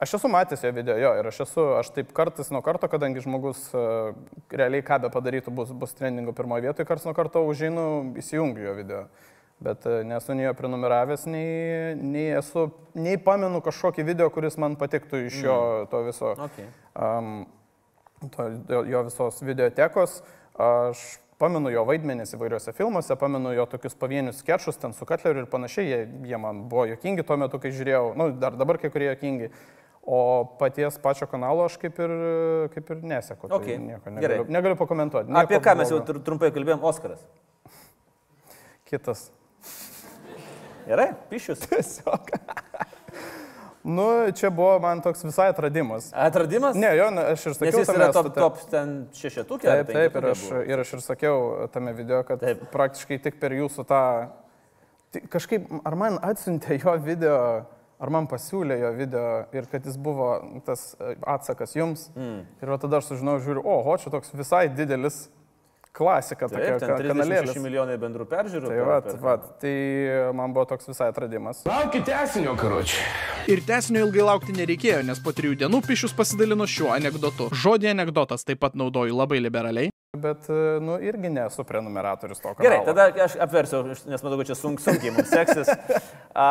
[0.00, 3.22] aš esu matęs jo video, jo, ir aš esu, aš taip kartas nuo karto, kadangi
[3.24, 4.14] žmogus uh,
[4.52, 7.84] realiai ką be padarytų, bus, bus trendingo pirmoje vietoje, kartas nuo karto užžinu,
[8.20, 9.04] įsijungiu jo video.
[9.60, 14.72] Bet e, nesu nei jo prenumeravęs, nei, nei esu, nei pamenu kažkokį video, kuris man
[14.80, 15.56] patiktų iš jo
[15.92, 16.64] to viso Okay.
[16.96, 17.42] um,
[18.36, 18.46] to,
[18.88, 20.22] jo visos videotekos.
[20.56, 21.02] Aš
[21.40, 25.86] pamenu jo vaidmenis įvairiuose filmuose, pamenu jo tokius pavienius sketšus ten su Katleriu ir panašiai,
[25.88, 26.00] jie,
[26.32, 29.52] jie man buvo jokingi tuo metu, kai žiūrėjau, nu, dar dabar kai kurie jokingi.
[30.02, 32.12] O paties pačio kanalo aš kaip ir,
[32.74, 33.48] kaip ir neseku.
[33.50, 34.16] Tai Okei, nieko gerai.
[34.16, 35.32] negaliu, negaliu pakomentuoti.
[35.36, 36.12] Apie ką mes jau blogo.
[36.12, 37.20] tr- trumpai kalbėjom, Oskaras.
[38.88, 39.28] Kitas.
[40.88, 41.60] Gerai, pišius.
[41.68, 42.32] Tiesiog.
[43.84, 46.10] nu, čia buvo man toks visai atradimas.
[46.16, 46.74] Atradimas?
[46.80, 49.68] Ne, jo, aš ir sakiau, tame yra top, state- top ten šešetukė.
[49.68, 50.62] Taip, taip, ir aš, buvo?
[50.72, 51.36] ir aš ir sakiau
[51.72, 52.64] tame video, kad Taip.
[52.72, 54.00] praktiškai tik per jūsų tą...
[55.12, 57.36] tai Kažkaip, ar man atsiuntė jo video,
[58.00, 60.30] ar man pasiūlė jo video ir kad jis buvo
[60.66, 62.08] tas e, atsakas jums.
[62.16, 62.46] Mm.
[62.62, 65.26] Ir tada aš sužinojau, žiūriu, oho, čia toks visai didelis
[65.92, 67.50] klasika, tokia Taip, ten ka- kanalėlis.
[67.50, 68.68] 36 milijonai bendrų peržiūrų.
[68.70, 69.74] Tai per- va, per- va, tai
[70.38, 71.64] man buvo toks visai atradimas.
[71.66, 73.00] Laukit tesinio, karoči.
[73.50, 77.50] Ir tesnio ilgai laukti nereikėjo, nes po trijų dienų Pišius pasidalino šiuo anegdotu.
[77.50, 79.90] Žodį anegdotas taip pat naudoju labai liberaliai.
[80.18, 82.64] Bet, e, nu, irgi nesu prenumeratorius to kanalo.
[82.64, 85.70] Gerai, tada aš apversiu, nes matau, kad čia sunk, sunkiai mums seksis.
[86.34, 86.46] A,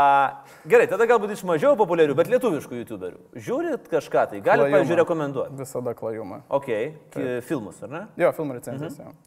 [0.63, 3.19] gerai, tada galbūt iš mažiau populiarių, bet lietuviškų YouTuberių.
[3.35, 5.57] Žiūrit kažką tai, galite, pavyzdžiui, rekomenduoti.
[5.59, 6.39] Visada klajumą.
[6.55, 6.69] Ok,
[7.11, 8.01] ki- filmus, ar ne?
[8.23, 8.95] Jo, filmų recenzijas.
[9.03, 9.19] Mhm.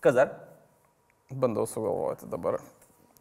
[0.00, 0.32] Kas dar?
[1.28, 2.56] Bandau sugalvoti dabar.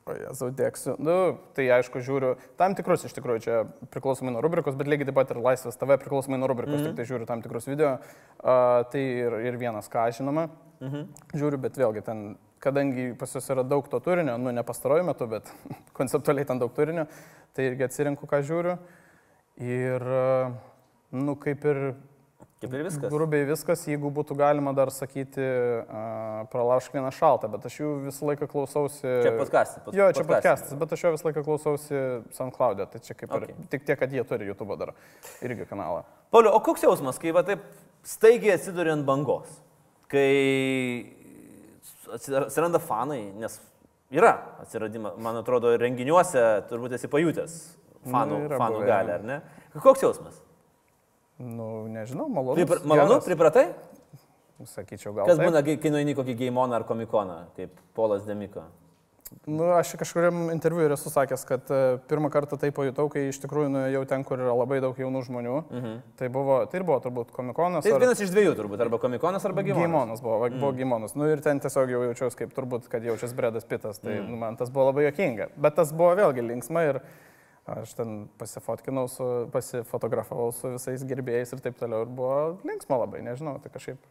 [0.05, 0.93] O jezu, dėksiu.
[1.01, 1.13] Nu,
[1.57, 5.31] tai aišku, žiūriu tam tikrus iš tikrųjų čia priklausomai nuo rubrikos, bet lygiai taip pat
[5.33, 6.91] ir Laisvės TV priklausomai nuo rubrikos, mm -hmm.
[6.93, 7.95] tik tai žiūriu tam tikrus video.
[8.37, 10.49] Uh, tai ir, ir vienas ką žinoma.
[10.79, 11.07] Mm -hmm.
[11.33, 15.27] Žiūriu, bet vėlgi ten, kadangi pas jūs yra daug to turinio, nu ne pastaruoju metu,
[15.27, 15.53] bet
[15.97, 17.07] konceptualiai ten daug turinio,
[17.53, 18.77] tai irgi atsirinku, ką žiūriu.
[19.57, 20.51] Ir, uh,
[21.11, 21.95] nu, kaip ir
[22.65, 23.11] Kaip ir viskas.
[23.13, 28.25] Grubiai viskas, jeigu būtų galima dar sakyti, uh, pralaužk vieną šaltą, bet aš jų visą
[28.31, 29.05] laiką klausausi.
[29.23, 30.73] Čia podcastas, pod- Jo, čia podcastas.
[30.81, 32.01] bet aš jo visą laiką klausausi
[32.35, 33.55] SoundCloud'e, tai čia kaip ir Okay.
[33.69, 34.93] tik tiek, kad jie turi YouTube dar
[35.41, 36.03] irgi kanalą.
[36.31, 37.61] Pauliu, o koks jausmas, kai va taip
[38.03, 39.47] staigiai atsiduri ant bangos?
[40.07, 41.05] Kai
[42.13, 43.59] atsir- atsiranda fanai, nes
[44.11, 47.55] yra atsiradimas, man atrodo, renginiuose turbūt esi pajutęs
[48.05, 49.41] fanų, Nu, yra fanų galę, ar ne?
[49.81, 50.41] Koks jausmas?
[51.39, 52.55] Nu, nežinau, malonu.
[52.55, 53.67] Pripra, malonu, pripratai?
[54.63, 55.27] Sakyčiau, gal.
[55.27, 55.49] Kas taip.
[55.49, 58.63] būna, kai nueini kokį Gaimoną ar komikoną, kaip Polas Demiko?
[59.45, 63.39] Nu, aš kažkuriam interviu ir esu sakęs, kad e, pirmą kartą tai pajutau, kai iš
[63.43, 65.55] tikrųjų nuėjau ten, kur yra labai daug jaunų žmonių.
[65.65, 65.97] Mhm.
[66.19, 67.83] Tai, buvo, tai ir buvo turbūt komikonas.
[67.83, 69.89] Tai ar- vienas iš dviejų turbūt, arba komikonas, arba Gaimonas.
[69.89, 71.17] Gimonas buvo, va, buvo Gimonas.
[71.19, 73.99] Nu ir ten tiesiog jau jaučiausi kaip turbūt, kad jaučiasi Bredas Pitas.
[73.99, 74.29] Tai mm.
[74.31, 75.49] nu, man tas buvo labai jokinga.
[75.57, 77.01] Bet tas buvo vėlgi linksma ir
[77.65, 82.05] aš ten pasifotkinau, su, pasifotografavau su visais gerbėjais ir taip toliau.
[82.05, 84.01] Ir buvo linksma labai, nežinau, tai kažkaip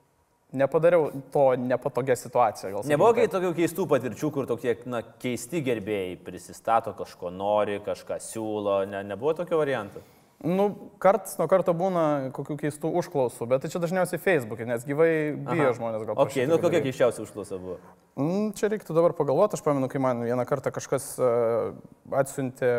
[0.54, 2.82] nepadariau to nepatogią situaciją.
[2.86, 8.82] Nebuvo kai tokių keistų patirčių, kur tokie, na, keisti gerbėjai prisistato, kažko nori, kažką siūlo,
[8.90, 10.04] ne, nebuvo tokio variantų.
[10.44, 10.66] Nu,
[11.00, 15.70] karts nuo karto būna kokių keistų užklausų, bet tai čia dažniausiai Facebook'e, nes gyvai bijo
[15.70, 15.76] Aha.
[15.78, 16.18] žmonės gal.
[16.18, 17.78] Ok, prašyti nu kokia keiščiausia užklausa buvo?
[18.20, 21.72] Mm, Čia reiktų dabar pagalvoti, aš pamenu, kai man vieną kartą kažkas uh,
[22.20, 22.74] atsiuntė,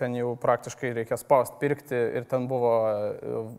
[0.00, 3.50] ten jau praktiškai reikia spaust pirkti ir ten buvo, uh,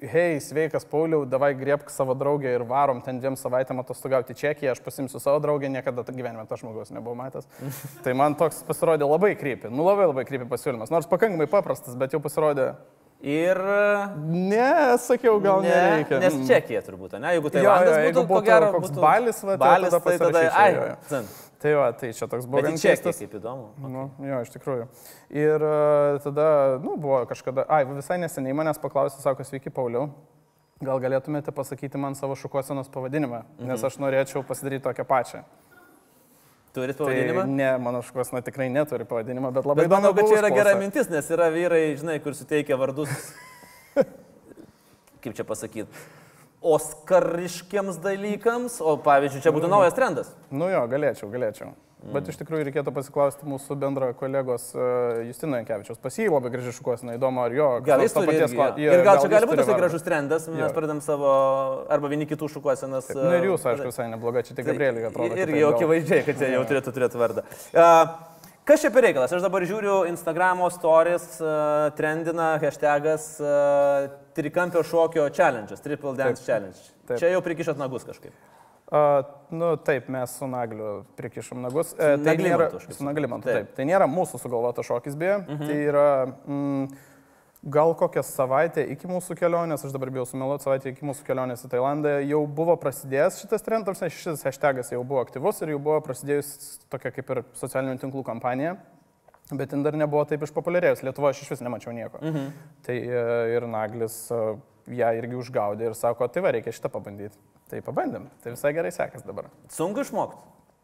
[0.00, 4.80] hei, sveikas Pauliau, davai griebk savo draugę ir varom ten dviem savaitėm atostogauti Čekiją, aš
[4.84, 7.48] pasimsiu savo draugę, niekada gyvenime to žmogaus nebuvau matęs.
[8.04, 12.16] tai man toks pasirodė labai krypi, nu labai labai krypi pasiūlymas, nors pakankamai paprastas, bet
[12.16, 12.72] jau pasirodė,
[13.20, 13.58] Ir...
[14.32, 16.20] ne, sakiau, gal ne, nereikia.
[16.22, 16.46] Nes Mm.
[16.48, 17.34] Čekija turbūt, ne?
[17.36, 19.92] Jeigu tai Jo, jo, būtų, jeigu ko būtų gero, koks būtų Balis, va, tai balis,
[19.92, 21.84] tada tai tada, pasirašyčiau, ai, jo, jo.
[21.92, 23.18] Tai tai čia toks buvo Bet Čekiją, keistas.
[23.20, 23.70] kaip įdomu.
[23.84, 24.86] Nu, jo, iš tikrųjų.
[25.36, 26.46] Ir e, tada,
[26.80, 30.08] nu, buvo kažkada, ai, visai neseniai manęs paklausė, sako, sveiki, Pauliau,
[30.80, 33.72] gal galėtumėte pasakyti man savo šukuosenos pavadinimą, mhm.
[33.72, 35.42] nes aš norėčiau pasidaryti tokią pačią.
[36.72, 37.44] Turit Tai pavadinimą?
[37.50, 41.10] ne, mano šukuosena tikrai neturi pavadinimą, bet labai Bet manau, kad čia yra gera mintis,
[41.10, 43.10] nes yra vyrai, žinai, kur suteikia vardus,
[45.22, 45.90] kaip čia pasakyti,
[46.60, 50.32] oskariškiams dalykams, o pavyzdžiui, čia būtų naujas trendas.
[50.52, 51.72] Nu jo, galėčiau, galėčiau.
[52.00, 52.14] Mm.
[52.14, 55.98] Bet iš tikrųjų reikėtų pasiklausti mūsų bendro kolegos uh, Justino Jankievičiaus.
[56.00, 57.66] Pas jį labai graži šukuosena, įdomu, ar jo.
[57.84, 58.86] Gal jis to paties irgi, kla- jo.
[58.86, 60.70] jo, Ir gal čia jis gali būti toksai gražus trendas, mes Jo.
[60.72, 61.28] pradedam savo,
[61.92, 63.12] arba vieni kitų šukuosenas.
[63.20, 65.28] Nu ir jūs, aišku, visai neblogai, čia tik Gabrieliui atrodo.
[65.28, 65.76] Tai Irgi kitaip jau gal.
[65.76, 67.44] akivaizdžiai, kad jie jau turėtų turėti vardą.
[67.76, 68.29] Uh,
[68.68, 69.32] Kas čia per reikalas?
[69.32, 76.46] Aš dabar žiūriu Instagramo stories, uh, trendina hashtagas uh, trikampio šokio challenge'as, triple dance Taip.
[76.46, 76.82] challenge.
[77.08, 77.18] Taip.
[77.22, 78.36] Čia jau prikišot nagus kažkaip.
[78.90, 79.22] Uh,
[79.54, 81.92] nu taip, mes su Nagliu prikišom nagus.
[81.94, 83.52] E, tai nėra, su Naglimantu, suprantu.
[83.54, 83.68] taip.
[83.76, 85.36] Tai nėra mūsų sugalvotas šokis, beje.
[85.44, 85.68] Mhm.
[85.68, 86.88] Tai yra mm,
[87.62, 91.72] gal kokią savaitę iki mūsų kelionės, aš dabar bijau sumeluoti, savaitę iki mūsų kelionės į
[91.74, 96.80] Tailandą jau buvo prasidėjęs šitas trendas, šis hashtagas jau buvo aktyvus ir jau buvo prasidėjus
[96.92, 98.78] tokia kaip ir socialinių tinklų kampanija.
[99.50, 101.00] Bet jin dar nebuvo taip išpopuliarėjus.
[101.02, 102.20] Lietuvoje aš iš vis nemačiau nieko.
[102.22, 102.52] Mhm.
[102.86, 103.22] Tai e,
[103.56, 104.38] ir Naglis e,
[105.00, 107.34] ją irgi užgaudė ir sako, tai va, reikia šitą pabandyti.
[107.70, 109.50] Tai pabandėm, tai visai gerai sekas dabar.
[109.74, 110.38] Sunku išmokti.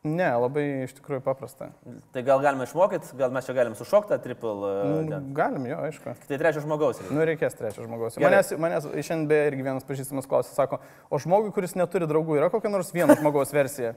[0.07, 1.71] Ne, labai iš tikrųjų paprasta.
[2.15, 4.53] Tai gal galime išmokyti, gal mes čia galim sušokti tą triple.
[4.55, 6.15] Uh, Mm, Galim, jo, aišku.
[6.29, 7.01] tai trečio žmogaus.
[7.03, 7.15] reikia.
[7.17, 8.17] Nu, reikės trečio žmogaus.
[8.21, 8.31] Gerai.
[8.39, 10.79] Manęs, manęs šiandien beje irgi vienas pažįstamas klausė, sako,
[11.11, 13.95] o žmogui, kuris neturi draugų, yra kokia nors vieno žmogaus versija.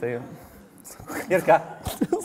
[0.00, 0.18] Tai
[1.32, 1.60] Ir ką?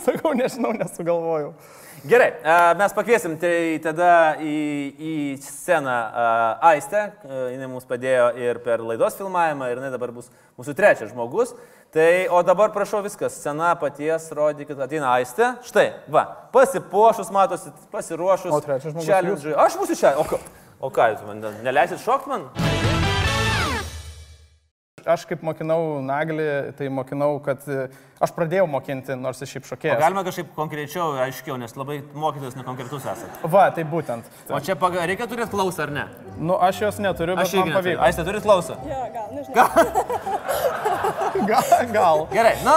[0.04, 1.54] sakau, nežinau, nesugalvojau.
[2.02, 2.32] Gerai,
[2.74, 4.54] mes pakviesim tai tada į,
[4.98, 5.92] į sceną
[6.72, 7.04] Aistę.
[7.52, 10.26] Jis mums padėjo ir per laidos filmavimą, ir jinai dabar bus
[10.58, 11.54] mūsų trečias žmogus.
[11.94, 15.52] Tai, o dabar prašau viskas, scena paties, rodykit, ateina Aistė.
[15.68, 16.24] Štai, va,
[16.56, 18.50] pasipuošus, matosi, pasiruošus.
[18.50, 19.54] O trečias žmogus challenge.
[19.68, 20.16] Aš būsiu čia.
[20.18, 20.26] O,
[20.82, 22.50] o ką jūs man, neleisit šokti man?
[25.06, 26.46] Aš kaip mokinau Naglį,
[26.78, 27.88] tai mokinau, kad e,
[28.22, 29.98] aš pradėjau mokinti, nors aš šiaip šokėjau.
[29.98, 33.40] galima kažkaip konkrečiau, aiškiau, nes labai mokytojas nekonkretus esate.
[33.50, 34.28] Va, tai būtent.
[34.50, 36.06] O čia paga, reikia turėti klausą ar ne?
[36.38, 37.74] Nu, aš jos neturiu, bet Aš neturiu.
[37.80, 38.02] pavyko.
[38.06, 38.78] Aistė turit klausą?
[38.86, 39.54] Jo, gal, nežinau.
[41.46, 41.62] Gal.
[41.92, 42.26] gal.
[42.32, 42.76] Gerai, nu,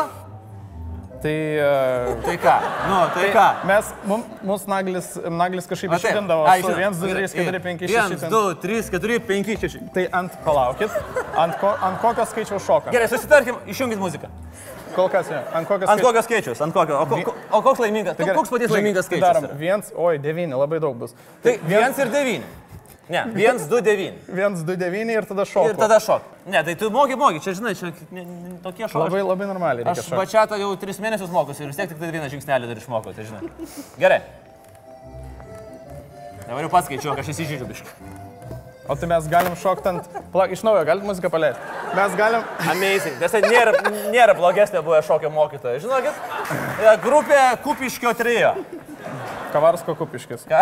[1.25, 2.55] Tai uh, tai ką?
[2.85, 3.45] Nu, tai ką?
[3.65, 6.43] mes, mum- mums Naglis, Naglis kažkaip žinau.
[6.45, 7.95] 1, 2, 3, 4, 5, 6.
[7.97, 9.79] 1, 2, 3, 4, 5, 6.
[9.95, 10.93] Tai ant, palaukit,
[11.33, 12.93] ant, ko, ant kokio skaičiaus šoka?
[12.93, 14.29] Gerai, susitarkim, išjungit muziką.
[14.93, 16.05] Kol kas, jo, ant kokio Ant skaičiaus.
[16.05, 16.61] kokio skaičius?
[16.61, 16.99] Ant kokio?
[17.01, 18.19] O, ko, o koks laimingas?
[18.19, 19.25] Tai gerai, koks paties laimingas skaičius?
[19.25, 19.57] Darom, yra?
[19.65, 21.17] viens, oi, devyni, labai daug bus.
[21.43, 22.45] Tai 1 ir 9.
[23.09, 24.13] Ne, 1, 2, 9.
[24.33, 25.69] 1, 2, 9 ir tada šoka.
[25.69, 26.23] Ir tada šok.
[26.49, 27.91] Ne, tai tu moki, moki, čia žinai, čia
[28.63, 29.03] tokie šokai.
[29.03, 30.17] Labai, labai normaliai Aš šokti.
[30.17, 33.27] bačiatą jau 3 mėnesius mokosi ir vis tiek tik tai vieną žingsnelį dar išmokau, tai
[33.27, 33.51] žinai.
[34.01, 34.21] Gerai.
[36.47, 37.93] Dabar jau pats skaičiuok, aš įsižydžiu biškai.
[38.89, 40.09] O tai mes galim šokti ant...
[40.33, 41.61] Palauk, iš naujo, galit muziką paleisti.
[41.97, 42.43] Mes galim...
[42.69, 43.17] Amazing.
[43.21, 43.73] Nes tai nėra,
[44.13, 45.81] nėra blogesnė buvę šokio mokytoja.
[45.81, 46.19] Žinokit,
[47.01, 48.53] grupė Kupiškio trijo.
[49.55, 50.45] Kavarsko kupiškis.
[50.49, 50.61] Ką?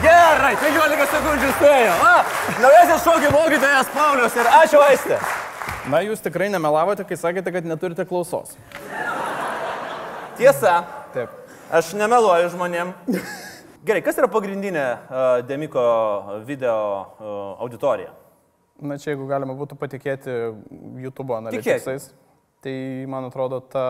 [0.00, 1.92] Gerai, 15 sekundžių spėjo.
[2.00, 2.12] A,
[2.62, 5.18] naujasis šokio mokytojas Paulius ir ačiū Aistė.
[5.92, 8.56] Na, jūs tikrai nemelavote, kai sakėte, kad neturite klausos.
[10.40, 10.78] Tiesa,
[11.12, 11.36] Taip.
[11.68, 12.94] aš nemeluoju žmonėm.
[13.84, 15.84] Gerai, kas yra pagrindinė uh, Demiko
[16.48, 18.16] video uh, auditorija?
[18.80, 20.32] Na, čia jeigu galima būtų patikėti
[21.02, 22.10] YouTube analitiksais,
[22.64, 22.74] tai
[23.10, 23.84] man atrodo, ta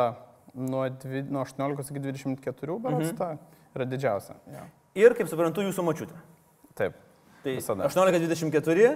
[0.55, 3.17] nuo, dvi, nuo 18 iki 24 berods mhm.
[3.19, 4.37] ta yra didžiausia.
[4.51, 4.67] Ja.
[4.99, 6.19] Ir, kaip suprantu, jūsų močiutė.
[6.79, 6.97] Taip.
[7.45, 7.87] Tai Visada.
[7.89, 8.89] 18-24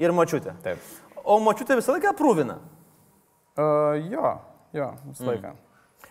[0.00, 0.54] ir močiutė.
[0.64, 0.84] Taip.
[1.24, 2.60] O močiutė visą laiką aprūvina.
[3.58, 4.36] Uh, jo,
[4.76, 5.56] jo, visą laiką.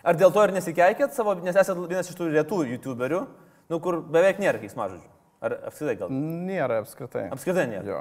[0.06, 3.24] Ar dėl to ir nesikeikėt savo, nes esate vienas iš tų retų YouTuberių,
[3.72, 5.08] nu, kur beveik nėra keiksmažodžių?
[5.44, 6.12] Ar apskritai gal?
[6.12, 7.26] Nėra apskritai.
[7.34, 7.88] Apskritai nėra.
[7.88, 8.00] Jo.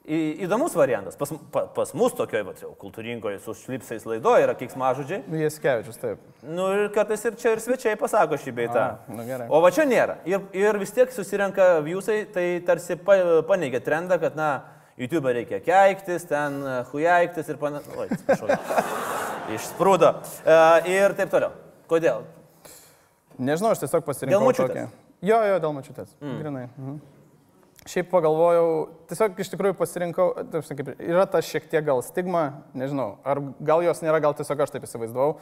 [0.00, 1.14] Į, įdomus variantas.
[1.20, 5.20] Pas, pa, pas mus tokioje, va, jau kultūringoje, su šlipsais laidoje yra keiksmažodžiai.
[5.42, 6.22] Jėskevičius, taip.
[6.40, 8.86] Nu ir kartais ir čia ir svečiai pasako šį beitą.
[9.12, 9.50] Nu gerai.
[9.52, 10.16] O va čia nėra.
[10.28, 14.50] Ir, ir vis tiek susirenka viewsai, tai tarsi pa, paneigia trendą, kad, na,
[15.00, 18.00] YouTube reikia keiktis, ten e, hujaiktis ir panašiai.
[18.00, 18.58] Oi, atsiprašau.
[19.56, 20.10] Išsprūdo.
[20.44, 21.54] Uh, ir taip toliau.
[21.90, 22.26] Kodėl?
[23.40, 24.36] Nežinau, aš tiesiog pasirinkau.
[24.36, 24.90] Dėl močiutės?
[24.90, 25.08] tokią.
[25.26, 26.12] Jo, jo, dėl mačiutės.
[26.20, 26.36] Mm.
[26.42, 26.66] Grinai.
[26.76, 27.00] Mhm.
[27.88, 28.66] Šiaip pagalvojau,
[29.08, 32.42] tiesiog iš tikrųjų pasirinkau, taip, sakė, kaip, yra ta šiek tiek gal stigma,
[32.76, 35.38] nežinau, ar gal jos nėra, gal tiesiog aš taip įsivaizdavau,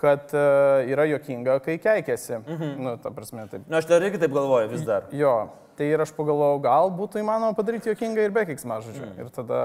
[0.00, 2.38] kad uh, yra jokinga, kai keikiasi.
[2.40, 2.70] Mhm.
[2.80, 3.66] Nu, ta prasme, taip.
[3.68, 5.10] Na, aš dar irgi taip galvoju vis dar.
[5.12, 5.34] Jo,
[5.76, 9.04] tai ir aš pagalvojau, gal būtų įmanoma padaryti jokingą ir be keiksmažodžių.
[9.10, 9.20] Mm.
[9.20, 9.60] Ir tada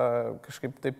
[0.50, 1.00] kažkaip taip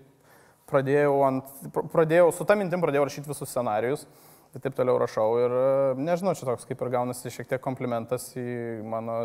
[0.72, 4.08] pradėjau, ant, pr- pradėjau, su tą mintim pradėjau rašyti visus scenarius.
[4.56, 5.66] Ir taip toliau rašau ir e,
[6.00, 8.46] nežinau, čia toks kaip ir gaunasi šiek tiek komplimentas į
[8.88, 9.20] mano,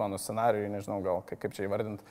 [0.00, 2.02] mano scenarijų, nežinau gal kaip, kaip čia įvardinti.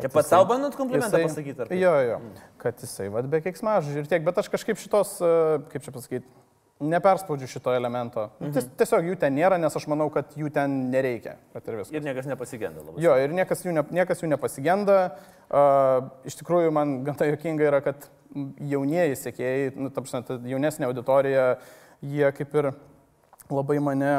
[0.00, 1.78] Čia pats savo bandot komplimentą jisai- pasakyti, ar kaip?
[1.80, 2.18] Jo, jo,
[2.62, 5.32] kad jisai vad be keiksmažodžių ir tiek, bet aš kažkaip šitos, e,
[5.72, 6.41] kaip čia pasakyti,
[6.82, 8.28] neperspaudžiu šito elemento.
[8.40, 8.52] Mhm.
[8.56, 11.36] Ties, tiesiog jų ten nėra, nes aš manau, kad jų ten nereikia.
[11.54, 11.84] ir.
[11.92, 13.02] Ir niekas nepasigenda labai.
[13.02, 14.98] Jo, ir niekas jų, ne, niekas jų nepasigenda.
[15.52, 18.08] Uh, iš tikrųjų, man gana jokinga yra, kad
[18.72, 21.58] jaunieji sėkėjai, nu, tapšana, ta jaunesnė auditorija,
[22.00, 22.70] jie kaip ir
[23.52, 24.14] labai mane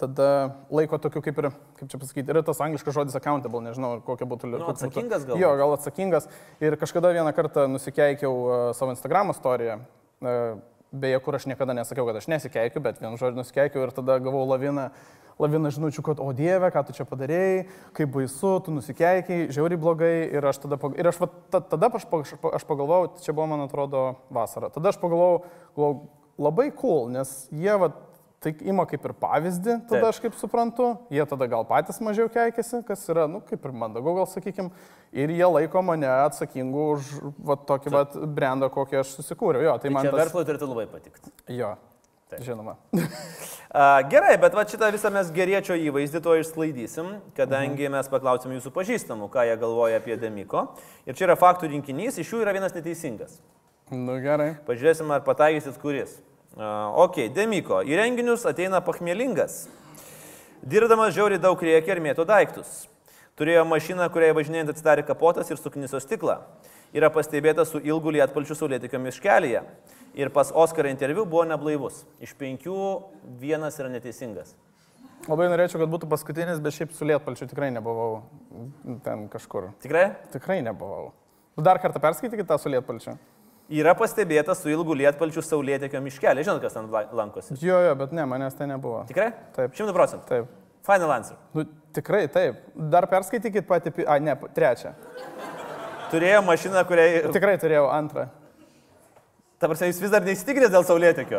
[0.00, 4.28] tada laiko tokiu kaip ir, kaip čia pasakyti, yra tas angliškas žodis accountable, nežinau, kokia
[4.28, 5.40] būtų Nu, koks būtų- atsakingas galbūt.
[5.42, 6.28] Jo, gal atsakingas.
[6.60, 9.80] Ir kažkada vieną kartą nusikeikiau uh, savo Instagram istoriją.
[10.20, 10.60] Uh,
[10.92, 14.44] beje, kur aš niekada nesakiau, kad aš nesikeikiu, bet vienu žodžiu nusikeikiau ir tada gavau
[14.48, 14.90] laviną.
[15.40, 17.62] Lavina žinučių, kad, o Dieve, ką tu čia padarėjai,
[17.96, 20.12] kaip baisu, tu nusikeikiai, žiauriai blogai.
[20.36, 24.02] Ir aš tada, ir aš, va, ta- tada aš, aš pagalvojau, čia buvo, man atrodo,
[24.28, 24.68] vasara.
[24.74, 25.40] Tada aš pagalvojau,
[25.78, 26.10] galvojau,
[26.44, 27.88] labai cool, nes jie, va,
[28.40, 30.06] tai ima kaip ir pavyzdį, tada Taip.
[30.08, 34.14] aš kaip suprantu, jie tada gal patys mažiau keikiasi, kas yra, nu, kaip ir mandagu
[34.16, 34.70] gal sakykim,
[35.12, 39.66] ir jie laiko mane atsakingu už va, tokį va, brandą, kokį aš susikūriau.
[39.68, 40.22] Jo, tai man Čia tas...
[40.24, 41.32] verslui turėtų labai patikti.
[41.52, 41.74] Jo,
[42.40, 42.78] žinoma.
[43.70, 48.72] A, gerai, bet va šitą visą mes geriečio įvaizdį to išsklaidysim, kadangi mes paklausim jūsų
[48.74, 50.64] pažįstamų, ką jie galvoja apie Demiko.
[51.06, 53.36] Ir čia yra faktų rinkinys, iš jų yra vienas neteisingas.
[53.94, 54.56] Nu gerai.
[54.66, 56.16] Pažiūrėsim, ar pataikysit kuris.
[56.56, 57.80] Ok, Demiko.
[57.86, 59.68] Į renginius ateina pachmielingas.
[60.66, 62.88] Dirbdamas žiauriai daug rėkia ir mėto daiktus.
[63.38, 66.40] Turėjo mašiną, kuriai važinėjant atsidarė kapotas ir sukniso stiklą.
[66.92, 69.62] Yra pastebėtas su ilgu lietpalčiu saulėtikio miškelėje.
[70.18, 72.02] Ir pas Oskarą interviu buvo neblaivus.
[72.20, 72.74] Iš penkių
[73.40, 74.56] vienas yra neteisingas.
[75.30, 78.22] Labai norėčiau, kad būtų paskutinis, bet šiaip su lietpalčiu tikrai nebuvau
[79.04, 79.70] ten kažkur.
[79.84, 80.06] Tikrai?
[80.34, 81.12] Tikrai nebuvau.
[81.60, 83.16] Dar kartą perskaitykite tą su lietpalčiu.
[83.70, 86.42] Yra pastebėtas su ilgu lietpalčiu saulėtikio miškelė.
[86.42, 87.54] Žinot, kas ten la- lankosi?
[87.62, 89.04] Jo, jo, bet ne, manęs ten nebuvo.
[89.06, 89.28] Tikrai?
[89.54, 89.76] Taip.
[89.78, 90.26] Šimtų procentų.
[90.26, 90.48] Taip.
[90.86, 91.36] Final answer.
[91.54, 91.62] Nu,
[91.94, 92.58] tikrai taip.
[92.90, 94.90] Dar perskaitykit patį, a, ne, trečią.
[96.10, 97.20] Turėjo mašiną, kuriai...
[97.30, 98.26] Tikrai turėjau antrą.
[99.60, 101.38] Ta prasme, jūs vis dar neįsitikinęs dėl saulėtekio.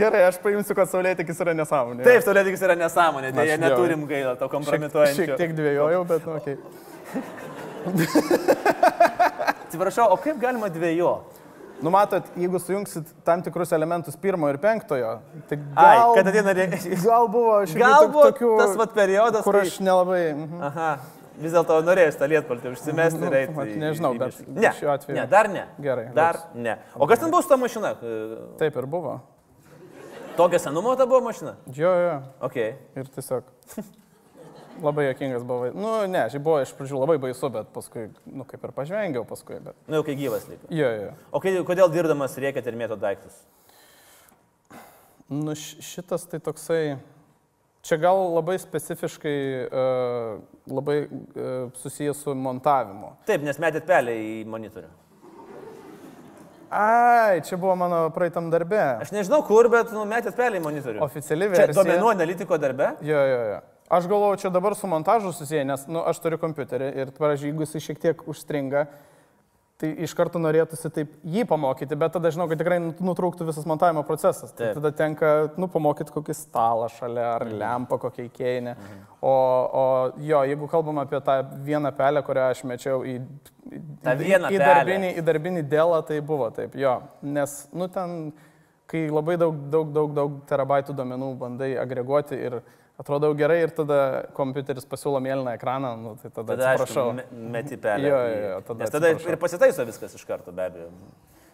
[0.00, 2.04] Gerai, aš paimsiu, kad saulėtikis yra nesąmonė.
[2.04, 5.24] Taip, saulėtekis yra nesąmonė, dėja neturim gailą to šiek, kompromituojančio.
[5.24, 6.56] šiek tiek dvėjojau, bet, nu, okei.
[9.70, 11.10] Atsiprašau, o kaip galima dviejų?
[11.80, 15.14] Nu, matot, jeigu sujungsit tam tikrus elementus pirmo ir penktojo,
[15.48, 16.66] tai Ai, gal, kad ateina re-
[17.06, 20.18] gal buvo šiek tiek Galbūt tokių, tas vat periodas, kur kai- aš nelabai...
[20.34, 20.60] Mhm.
[20.68, 20.90] Aha,
[21.40, 23.54] vis dėlto norėjus tą lietpaltį užsimesti Nu, ir eiti.
[23.56, 24.56] vat į- nežinau, į bet mišką.
[24.60, 25.64] ne, šiuo atveju- Ne, dar ne.
[25.80, 26.54] Gerai, Dar liuks.
[26.66, 26.76] ne.
[26.98, 27.94] O kas ten buvo su ta mašina?
[28.58, 29.20] Taip ir buvo.
[30.36, 31.54] Tokia senumo ta buvo mašina?
[31.72, 32.22] Jo, jo.
[32.42, 32.56] Ok.
[32.96, 33.44] Ir tiesiog
[34.84, 35.70] labai jokingas buvo.
[35.76, 39.60] Nu, ne, šiaip buvo iš pradžių labai baisu, bet paskui, nu, kaip ir pažvengiau paskui,
[39.64, 39.78] bet...
[39.86, 40.68] Nu, jau kai gyvas liko.
[40.74, 41.14] Jo, jo.
[41.32, 43.38] O kai, kodėl dirbdamas rėkėt ir mėto daiktus?
[45.30, 46.84] Nu, šitas tai toksai...
[47.80, 49.36] Čia gal labai specifiškai,
[49.72, 53.14] uh, labai uh, susijęs su montavimu.
[53.24, 54.90] Taip, nes metėt pelę į monitorių.
[56.70, 58.78] Ai, čia buvo mano praeitam darbe.
[58.78, 61.00] Aš nežinau kur, bet nu, metėt pelę į monitorių.
[61.02, 61.78] Oficiali Čia versija.
[61.80, 62.92] domenų analitiko darbe?
[63.02, 63.56] Jo, jo, jo.
[63.90, 67.64] Aš galvoju, čia dabar su montažu susiję, nes, nu, aš turiu kompiuterį ir, pavyzdžiui, jeigu
[67.66, 68.84] jis šiek tiek užstringa,
[69.80, 73.66] tai iš karto norėtųsi taip jį pamokyti, bet tada žinau, kad tikrai nut- nutrūktų visas
[73.66, 74.52] montavimo procesas.
[74.52, 74.78] Tai Taip.
[74.78, 78.76] tada tenka, nu, pamokyti kokį stalą šalia ar lempą kokią įkeinę.
[78.76, 79.00] Mhm.
[79.18, 79.34] O,
[79.82, 79.84] o
[80.22, 83.16] jo, jeigu kalbam apie tą vieną pelę, kurią aš mečiau į,
[83.72, 83.80] į,
[84.54, 87.00] į, darbinį, į darbinį dėlą, tai buvo taip, jo.
[87.22, 88.34] Nes, nu, ten,
[88.86, 92.60] kai labai daug, daug, daug, daug terabaitų duomenų bandai agreguoti ir
[93.00, 94.00] atrodo gerai ir tada
[94.36, 97.08] kompiuteris pasiūlo mėlyną ekraną, nu, tai tada, Tada atsiprašau.
[97.16, 98.08] aišku, me- meti pelę.
[98.12, 100.90] Jo, jo, jo, tada Nes tada ir pasitaiso viskas iš karto, be abejo.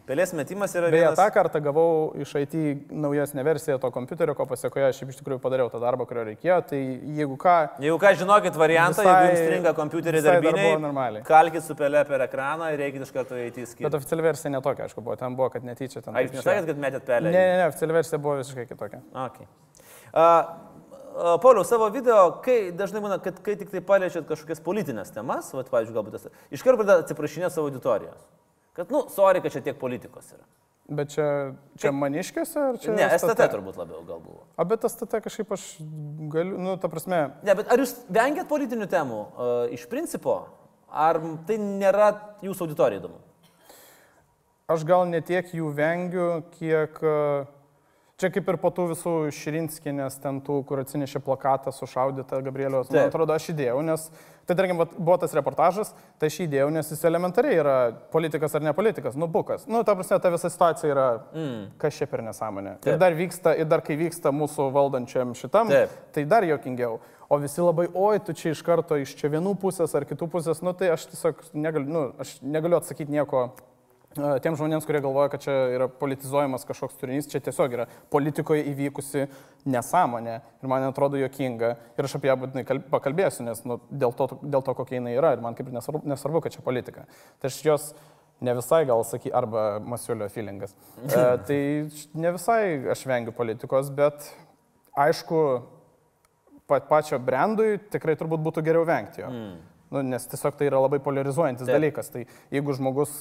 [0.06, 1.16] Pelės metimas yra Beje, vienas...
[1.18, 2.52] tą kartą gavau iš IT
[2.94, 6.59] naujesnę versiją to kompiuterio, ko pasiekoje aš iš tikrųjų padariau tą darbą, kurio reikėjo.
[6.70, 9.72] Tai jeigu ką, Jeigu ką žinokit variantą, Visai- jeigu jums stringa
[10.22, 13.90] dar darbiniai, kalkit su pelė per ekraną ir reikit iš karto į bet skyrių.
[13.98, 16.14] oficiali versija netokia, aišku, buvo, ten buvo, kad netyčia ten.
[16.14, 17.26] A, jūs nesakėt, kad metėt pelę?
[17.26, 19.02] Ne, ne, ne, oficiali versija buvo visiškai kitokia.
[19.26, 19.50] Okay.
[20.14, 20.65] Uh,
[21.16, 25.64] Pauliau, savo video, kai dažnai būna, kad kai tik tai paliečiat kažkokias politinės temas, va,
[25.64, 28.26] pavyzdžiui, galbūt tas, iš karto pradeda atsiprašinėti savo auditorijos.
[28.76, 30.44] Kad, nu, sorry, kad čia tiek politikos yra.
[30.87, 31.29] Bet čia,
[31.81, 32.92] čia maniškiuose ar čia?
[32.94, 34.44] Ne, STT turbūt labiau gal buvo.
[34.55, 35.64] A, bet STT kažkaip aš
[36.31, 40.42] galiu, nu, ta prasme, Ne, bet ar jūs vengiat politinių temų uh, iš principo,
[40.92, 42.12] ar tai nėra
[42.44, 43.22] jūsų auditorijai įdomu?
[44.66, 46.98] aš gal ne tiek jų vengiu, kiek...
[46.98, 47.44] e,
[48.16, 53.11] Čia kaip ir po tų visų Širinskinės, ten tų, kur atsinešė plakatą sušaudytą Gabrieliaus, man
[53.11, 54.07] atrodo, aš įdėjau, nes,
[54.48, 57.74] tai tarkim, buvo tas reportažas, tai aš įdėjau, nes jis elementariai yra
[58.14, 59.68] politikas ar ne politikas, nu bukas.
[59.68, 61.05] Nu, ta prasme, ta visa situacija yra,
[61.37, 61.61] mm.
[61.85, 62.79] kas čia per nesąmonė.
[62.79, 62.94] Taip.
[62.94, 66.00] Ir dar vyksta, ir dar kai vyksta mūsų valdančiam šitam, Taip.
[66.16, 67.02] tai dar jokingiau.
[67.29, 70.64] O visi labai, oi, tu čia iš karto iš čia vienų pusės ar kitų pusės,
[70.64, 73.50] nu tai aš tiesiog negaliu, nu, aš negaliu atsakyti nieko
[74.16, 79.26] tiem žmonėms, kurie galvoja, kad čia yra politizuojamas kažkoks turinys, čia tiesiog yra politikoje įvykusi
[79.68, 84.14] nesąmonė ir man atrodo jokinga ir aš apie ją būtinai kalb- pakalbėsiu, nes nu, dėl,
[84.16, 87.07] to, dėl to, kokia jinai yra ir man kaip ir nesvarbu, nesvarbu kad čia politika.
[87.40, 87.87] Tai aš jos
[88.40, 90.74] ne visai gal saky, arba masiulio feelingas.
[91.05, 91.61] E, tai
[92.14, 92.61] ne visai
[92.92, 94.29] aš vengiu politikos, bet
[94.96, 95.40] aišku,
[96.69, 99.33] pa, pačio brandui tikrai turbūt būtų geriau vengti jo.
[99.33, 99.56] Mm.
[99.94, 101.77] Nu, nes tiesiog tai yra labai polarizuojantis Taip.
[101.77, 102.10] dalykas.
[102.10, 103.12] Tai jeigu žmogus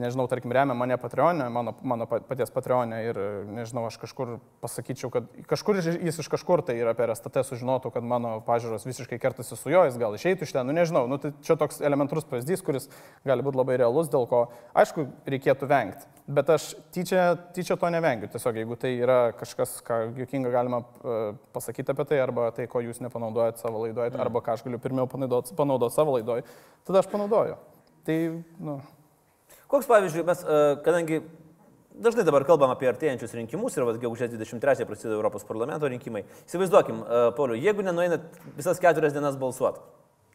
[0.00, 3.20] nežinau, tarkim, remia mane Patreonė, mano, mano pa- paties Patreonė ir,
[3.56, 8.06] nežinau, aš kažkur pasakyčiau, kad kažkur jis iš kažkur tai yra per STT sužinotų, kad
[8.06, 11.34] mano pažiūros visiškai kertasi su juo, jis gal išeitų iš ten, nu nežinau, nu, tai
[11.46, 12.90] čia toks elementarus pavyzdys, kuris
[13.26, 16.10] gali būti labai realus, dėl ko, aišku, reikėtų vengti.
[16.24, 18.30] Bet aš tyčia, tyčia to nevengiu.
[18.32, 21.18] Tiesiog, jeigu tai yra kažkas, ką juokinga galima e,
[21.52, 24.22] pasakyti apie tai, arba tai, ko jūs nepanaudojat savo laidoje, mm.
[24.24, 26.46] arba ką aš galiu pirmiau panaudoti panaudot savo laidoje,
[26.88, 27.58] tada aš panaudoju.
[28.08, 28.16] Tai,
[28.60, 28.78] nu,
[29.70, 31.20] Koks pavyzdžiui, mes, e, kadangi
[31.94, 37.20] dažnai dabar kalbam apie artėjančius rinkimus ir gegužės 23 prasideda Europos parlamento rinkimai, įsivaizduokim, e,
[37.38, 38.26] Pauliu, jeigu nenueinat
[38.58, 39.82] visas keturias dienas balsuoti,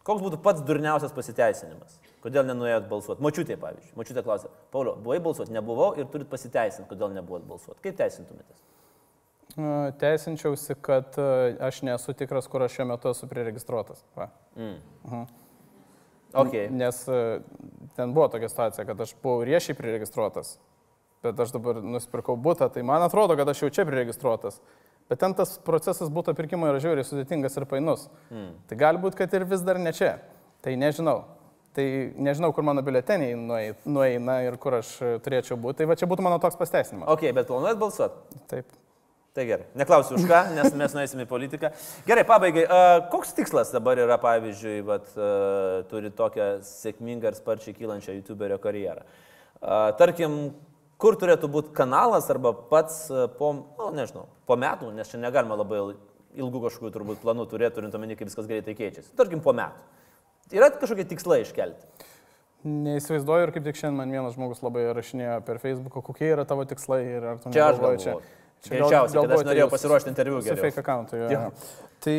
[0.08, 2.00] koks būtų pats durniausias pasiteisinimas?
[2.24, 3.24] Kodėl nenuėjot balsuoti?
[3.24, 3.94] Močiutė, pavyzdžiui.
[3.96, 5.56] Močiutė klausė, Pauliu, buvai balsuoti?
[5.56, 7.80] Nebuvau ir turit pasiteisinti, kodėl nebuvot balsuoti.
[7.86, 8.66] Kaip teisintumėtės?
[10.00, 14.04] teisinčiausi, kad e, aš nesu tikras, kur aš šiuo metu esu priregistruotas.
[14.16, 14.30] Va.
[16.34, 16.68] Okay.
[16.70, 17.40] Nes e,
[17.96, 20.58] ten buvo tokia situacija, kad aš buvau riešiai priregistruotas,
[21.26, 24.60] bet aš dabar nusipirkau būtą, tai man atrodo, kad aš jau čia priregistruotas.
[25.10, 28.06] Bet ten tas procesas būtų pirkimo yra žiauriai sudėtingas ir painus.
[28.30, 28.52] Mm.
[28.70, 30.20] Tai gali būti, kad ir vis dar ne čia.
[30.62, 31.24] Tai nežinau.
[31.74, 31.86] Tai
[32.18, 34.92] nežinau, kur mano biuleteniai nuei- nueina ir kur aš
[35.26, 35.82] turėčiau būti.
[35.82, 37.10] Tai va čia būtų mano toks pasteisinimas.
[37.10, 38.42] Ok, bet planuojat balsuoti?
[38.52, 38.70] Taip.
[39.38, 39.68] Tai gerai.
[39.78, 41.70] Neklausiu už ką, nes mes nueisime į politiką.
[42.08, 42.64] Gerai, pabaigai.
[43.12, 45.12] Koks tikslas dabar yra, pavyzdžiui, vat,
[45.92, 49.06] turi tokią sėkmingą ir sparčiai kylančią YouTuberio karjerą?
[50.02, 50.40] Tarkim,
[51.00, 53.06] kur turėtų būti kanalas arba pats
[53.38, 55.84] po, na, nežinau, po metų, nes čia negalima labai
[56.40, 59.14] ilgų kažkokių turbūt planų turėti, turint omeny, kaip viskas greitai keičiasi.
[59.20, 59.86] Tarkim, po metų.
[60.58, 62.08] Yra kažkokie tikslai iškelti.
[62.66, 66.66] Neįsivaizduoju ir kaip tik šiandien man vienas žmogus labai rašinėjo per Facebooką, kokie yra tavo
[66.68, 68.39] tikslai ir ar tu Čia negalvoji galvoju.
[68.66, 71.30] Greičiausiai, galvoji, tai norėjau pasiruošti interviu Su fake accountu, jo.
[71.32, 71.46] Jo.
[72.04, 72.16] Tai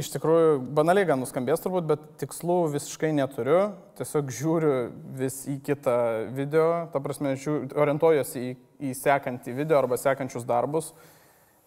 [0.00, 3.60] iš tikrųjų banaliai gan nuskambės turbūt, bet tikslų visiškai neturiu.
[3.96, 4.74] Tiesiog žiūriu
[5.16, 5.96] vis į kitą
[6.36, 8.52] video, ta prasme, žiūriu, orientuojuosi į,
[8.90, 10.92] į sekantį video arba sekančius darbus.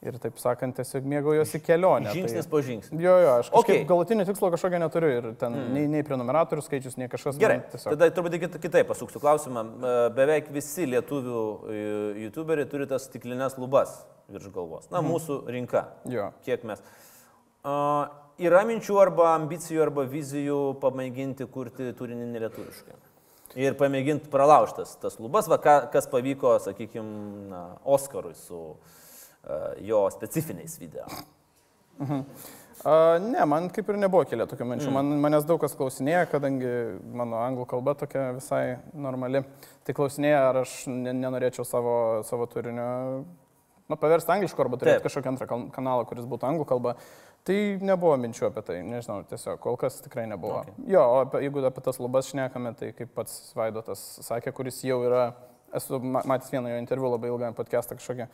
[0.05, 2.11] Ir taip sakant, tiesiog mėgaujuosi kelionę.
[2.13, 2.51] Žingsnis tai...
[2.51, 2.99] po žingsnio.
[3.01, 3.85] Jo, jo, aš Okay.
[3.89, 5.71] galutinio tikslo kažkokio neturiu ir ten mm.
[5.73, 7.39] nei, nei prenumeratorių skaičius, nei kažkas.
[7.41, 7.95] Gerai, man tiesiog...
[7.95, 9.63] tada turbūt kit- kitaip pasuksiu klausimą.
[10.13, 11.87] Beveik visi lietuvių e,
[12.27, 14.87] youtuberiai turi tas stiklinės lubas virš galvos.
[14.93, 15.85] Na, mūsų rinka.
[16.09, 16.29] Jo.
[16.45, 16.81] Kiek mes.
[17.65, 18.07] Uh,
[18.41, 22.97] yra minčių arba ambicijų arba vizijų pamėginti kurti turinį nelietuviškai.
[23.61, 30.75] Ir pamėginti pralaužtas tas lubas, va, ką, kas pavyko, sakykime, Oskarui su uh, jo specifiniais
[30.81, 31.07] video.
[32.85, 34.89] A, ne, man kaip ir nebuvo kilę tokių minčių.
[34.91, 34.97] Mm.
[34.97, 36.67] Man, manęs daug kas klausinėja, kadangi
[37.17, 39.41] mano anglų kalba tokia visai normali.
[39.87, 41.95] Tai klausinėja, ar aš ne, nenorėčiau savo,
[42.27, 42.89] savo turinio
[43.89, 45.07] nu, paversti angliškų arba turėti Taip.
[45.07, 46.95] kažkokį antrą kanalą, kuris būtų anglų kalba.
[47.45, 47.55] Tai
[47.85, 50.63] nebuvo minčių apie tai, nežinau, tiesiog kol kas tikrai nebuvo.
[50.63, 50.73] Okay.
[50.89, 54.97] Jo, o apie, jeigu apie tas lubas šnekame, tai kaip pats Vaidotas sakė, kuris jau
[55.05, 55.27] yra,
[55.77, 58.27] esu ma- matęs vieną jo interviu labai ilgą podcastą kažkokią.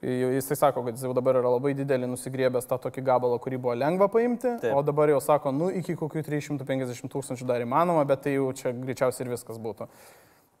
[0.00, 3.74] Jisai sako, kad jis jau dabar yra labai didelį nusigriebęs tą tokį gabalą, kurį buvo
[3.76, 4.54] lengva paimti.
[4.62, 4.72] Taip.
[4.76, 8.72] o dabar jau sako, nu iki kokių 350 tūkstančių dar įmanoma, bet tai jau čia
[8.72, 9.88] greičiausiai ir viskas būtų.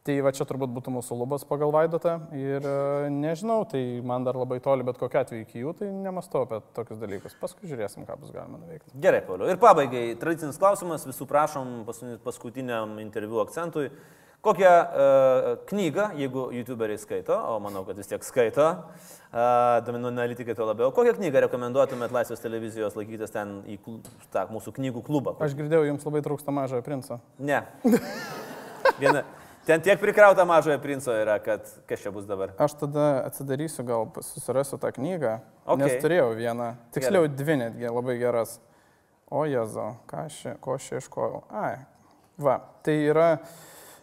[0.00, 4.38] Tai va čia turbūt būtų mūsų lubas pagal Vaidotą ir e, nežinau, tai man dar
[4.40, 7.34] labai toli, bet kokia atveju iki jų, tai nemastau apie tokius dalykus.
[7.36, 8.94] Paskui žiūrėsim, ką bus galima nuveikti.
[8.96, 9.50] Gerai, Pauliau.
[9.52, 11.82] Ir pabaigai, tradicinis klausimas, visų prašom
[12.24, 13.90] paskutiniam- interviu akcentui.
[14.40, 20.56] Kokią uh, knygą, jeigu youtuberiai skaito, o manau, kad vis tiek skaito, uh, domenų analitikai
[20.56, 23.76] to labiau, kokią knygą rekomenduotumėt Laisvės televizijos laikytis ten į
[24.32, 25.36] tą, mūsų knygų klubą?
[25.44, 27.20] Aš girdėjau, jums labai trūksta mažojo princo.
[27.36, 27.60] Ne.
[29.02, 29.26] Viena.
[29.70, 32.50] Ten tiek prikrauta mažojo princo yra, kad kas čia bus dabar.
[32.58, 35.76] Aš tada atsidarysiu, gal susirasiu tą knygą, Ok.
[35.76, 35.82] okay.
[35.84, 38.56] nes turėjau vieną, tiksliau dvi netgi labai geras.
[39.30, 41.44] O aš, čia- ko aš ieškojau?
[41.54, 41.76] Ai,
[42.34, 43.28] va, tai yra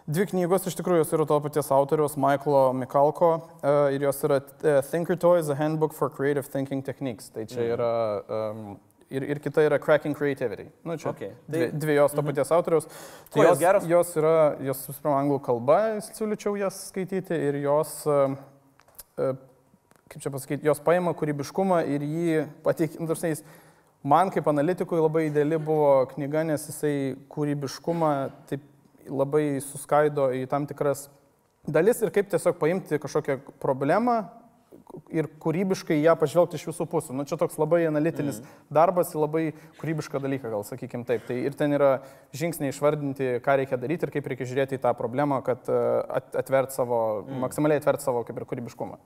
[0.08, 4.40] dvi knygos, iš tikrųjų jos yra to paties autoriaus, Michaelo Mikalko, uh, ir jos yra
[4.40, 7.28] uh, Thinker Toys, A Handbook for Creative Thinking Techniques.
[7.28, 8.80] Tai čia yra, um,
[9.10, 10.68] ir, ir kita yra Cracking Creativity.
[10.84, 12.88] Nu, čia Ok, tai- dvi, dvi jos to paties autoriaus.
[13.32, 13.88] Kuo jos geros?
[13.88, 15.80] jos yra, jos pirma anglų kalba,
[16.12, 18.36] siūlyčiau jas skaityti ir jos, uh,
[19.18, 19.36] uh,
[20.08, 23.44] kaip čia pasakyti, jos paima kūrybiškumą ir jį pateikia,
[24.04, 28.62] man kaip analitikui labai ideali buvo knyga, nes jisai kūrybiškumą taip
[29.08, 31.08] labai suskaido į tam tikras
[31.68, 34.28] dalis ir kaip tiesiog paimti kažkokią problemą
[35.14, 37.16] ir kūrybiškai ją pažvelgti iš visų pusių.
[37.18, 38.56] Nu, čia toks labai analitinis mm.
[38.74, 39.52] darbas, labai
[39.82, 41.28] kūrybišką dalyką, gal sakykim taip.
[41.28, 41.92] Tai ir ten yra
[42.38, 45.86] žingsniai išvardinti, ką reikia daryti ir kaip reikia žiūrėti į tą problemą, kad e,
[46.20, 47.40] at- atvert savo, mm.
[47.46, 49.00] maksimaliai atvert savo kaip ir kūrybiškumą.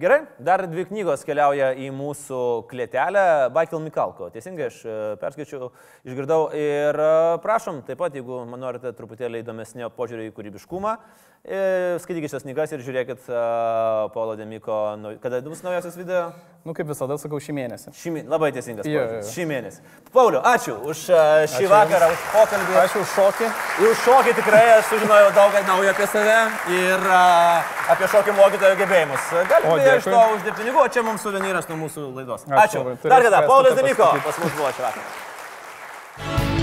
[0.00, 2.36] Gerai, dar dvi knygos keliauja į mūsų
[2.70, 3.24] klėtelę.
[3.52, 5.68] Baikel Mikalko, teisingai aš e, perskaičiau,
[6.08, 6.46] išgirdau.
[6.56, 7.10] Ir e,
[7.44, 12.72] prašom, taip pat, jeigu man norite truputėlį įdomesnio požiūrio į kūrybiškumą, e, skaitykite šias knygas
[12.76, 16.34] ir žiūrėkit uh, Paulo Demiko, nau- kada bus naujasias video?
[16.68, 17.92] Nu, kaip visada sakau, šį mėnesį.
[17.96, 18.28] Šį mėnesį.
[18.28, 18.84] Labai teisingas.
[18.84, 19.22] Jo, jo, jo.
[19.24, 19.80] Šį mėnesį.
[20.12, 22.76] Pauliu, ačiū už uh, šį Ačiū vakarą, už pokalbį.
[22.82, 23.48] Ačiū už šokį.
[23.80, 26.36] Ir už šokį tikrai aš sužinojau daug naujo apie save
[26.76, 29.32] ir uh, apie šokį mokytojo gebėjimus.
[29.54, 32.44] Galite iš to uždirbti pinigų, o čia mums suvenyras nuo mūsų laidos.
[32.44, 32.86] Ačiū Ačiū.
[33.08, 34.24] Dar kada, Paulius paskaityt.
[34.28, 36.58] pas mus buvo šį vakarą.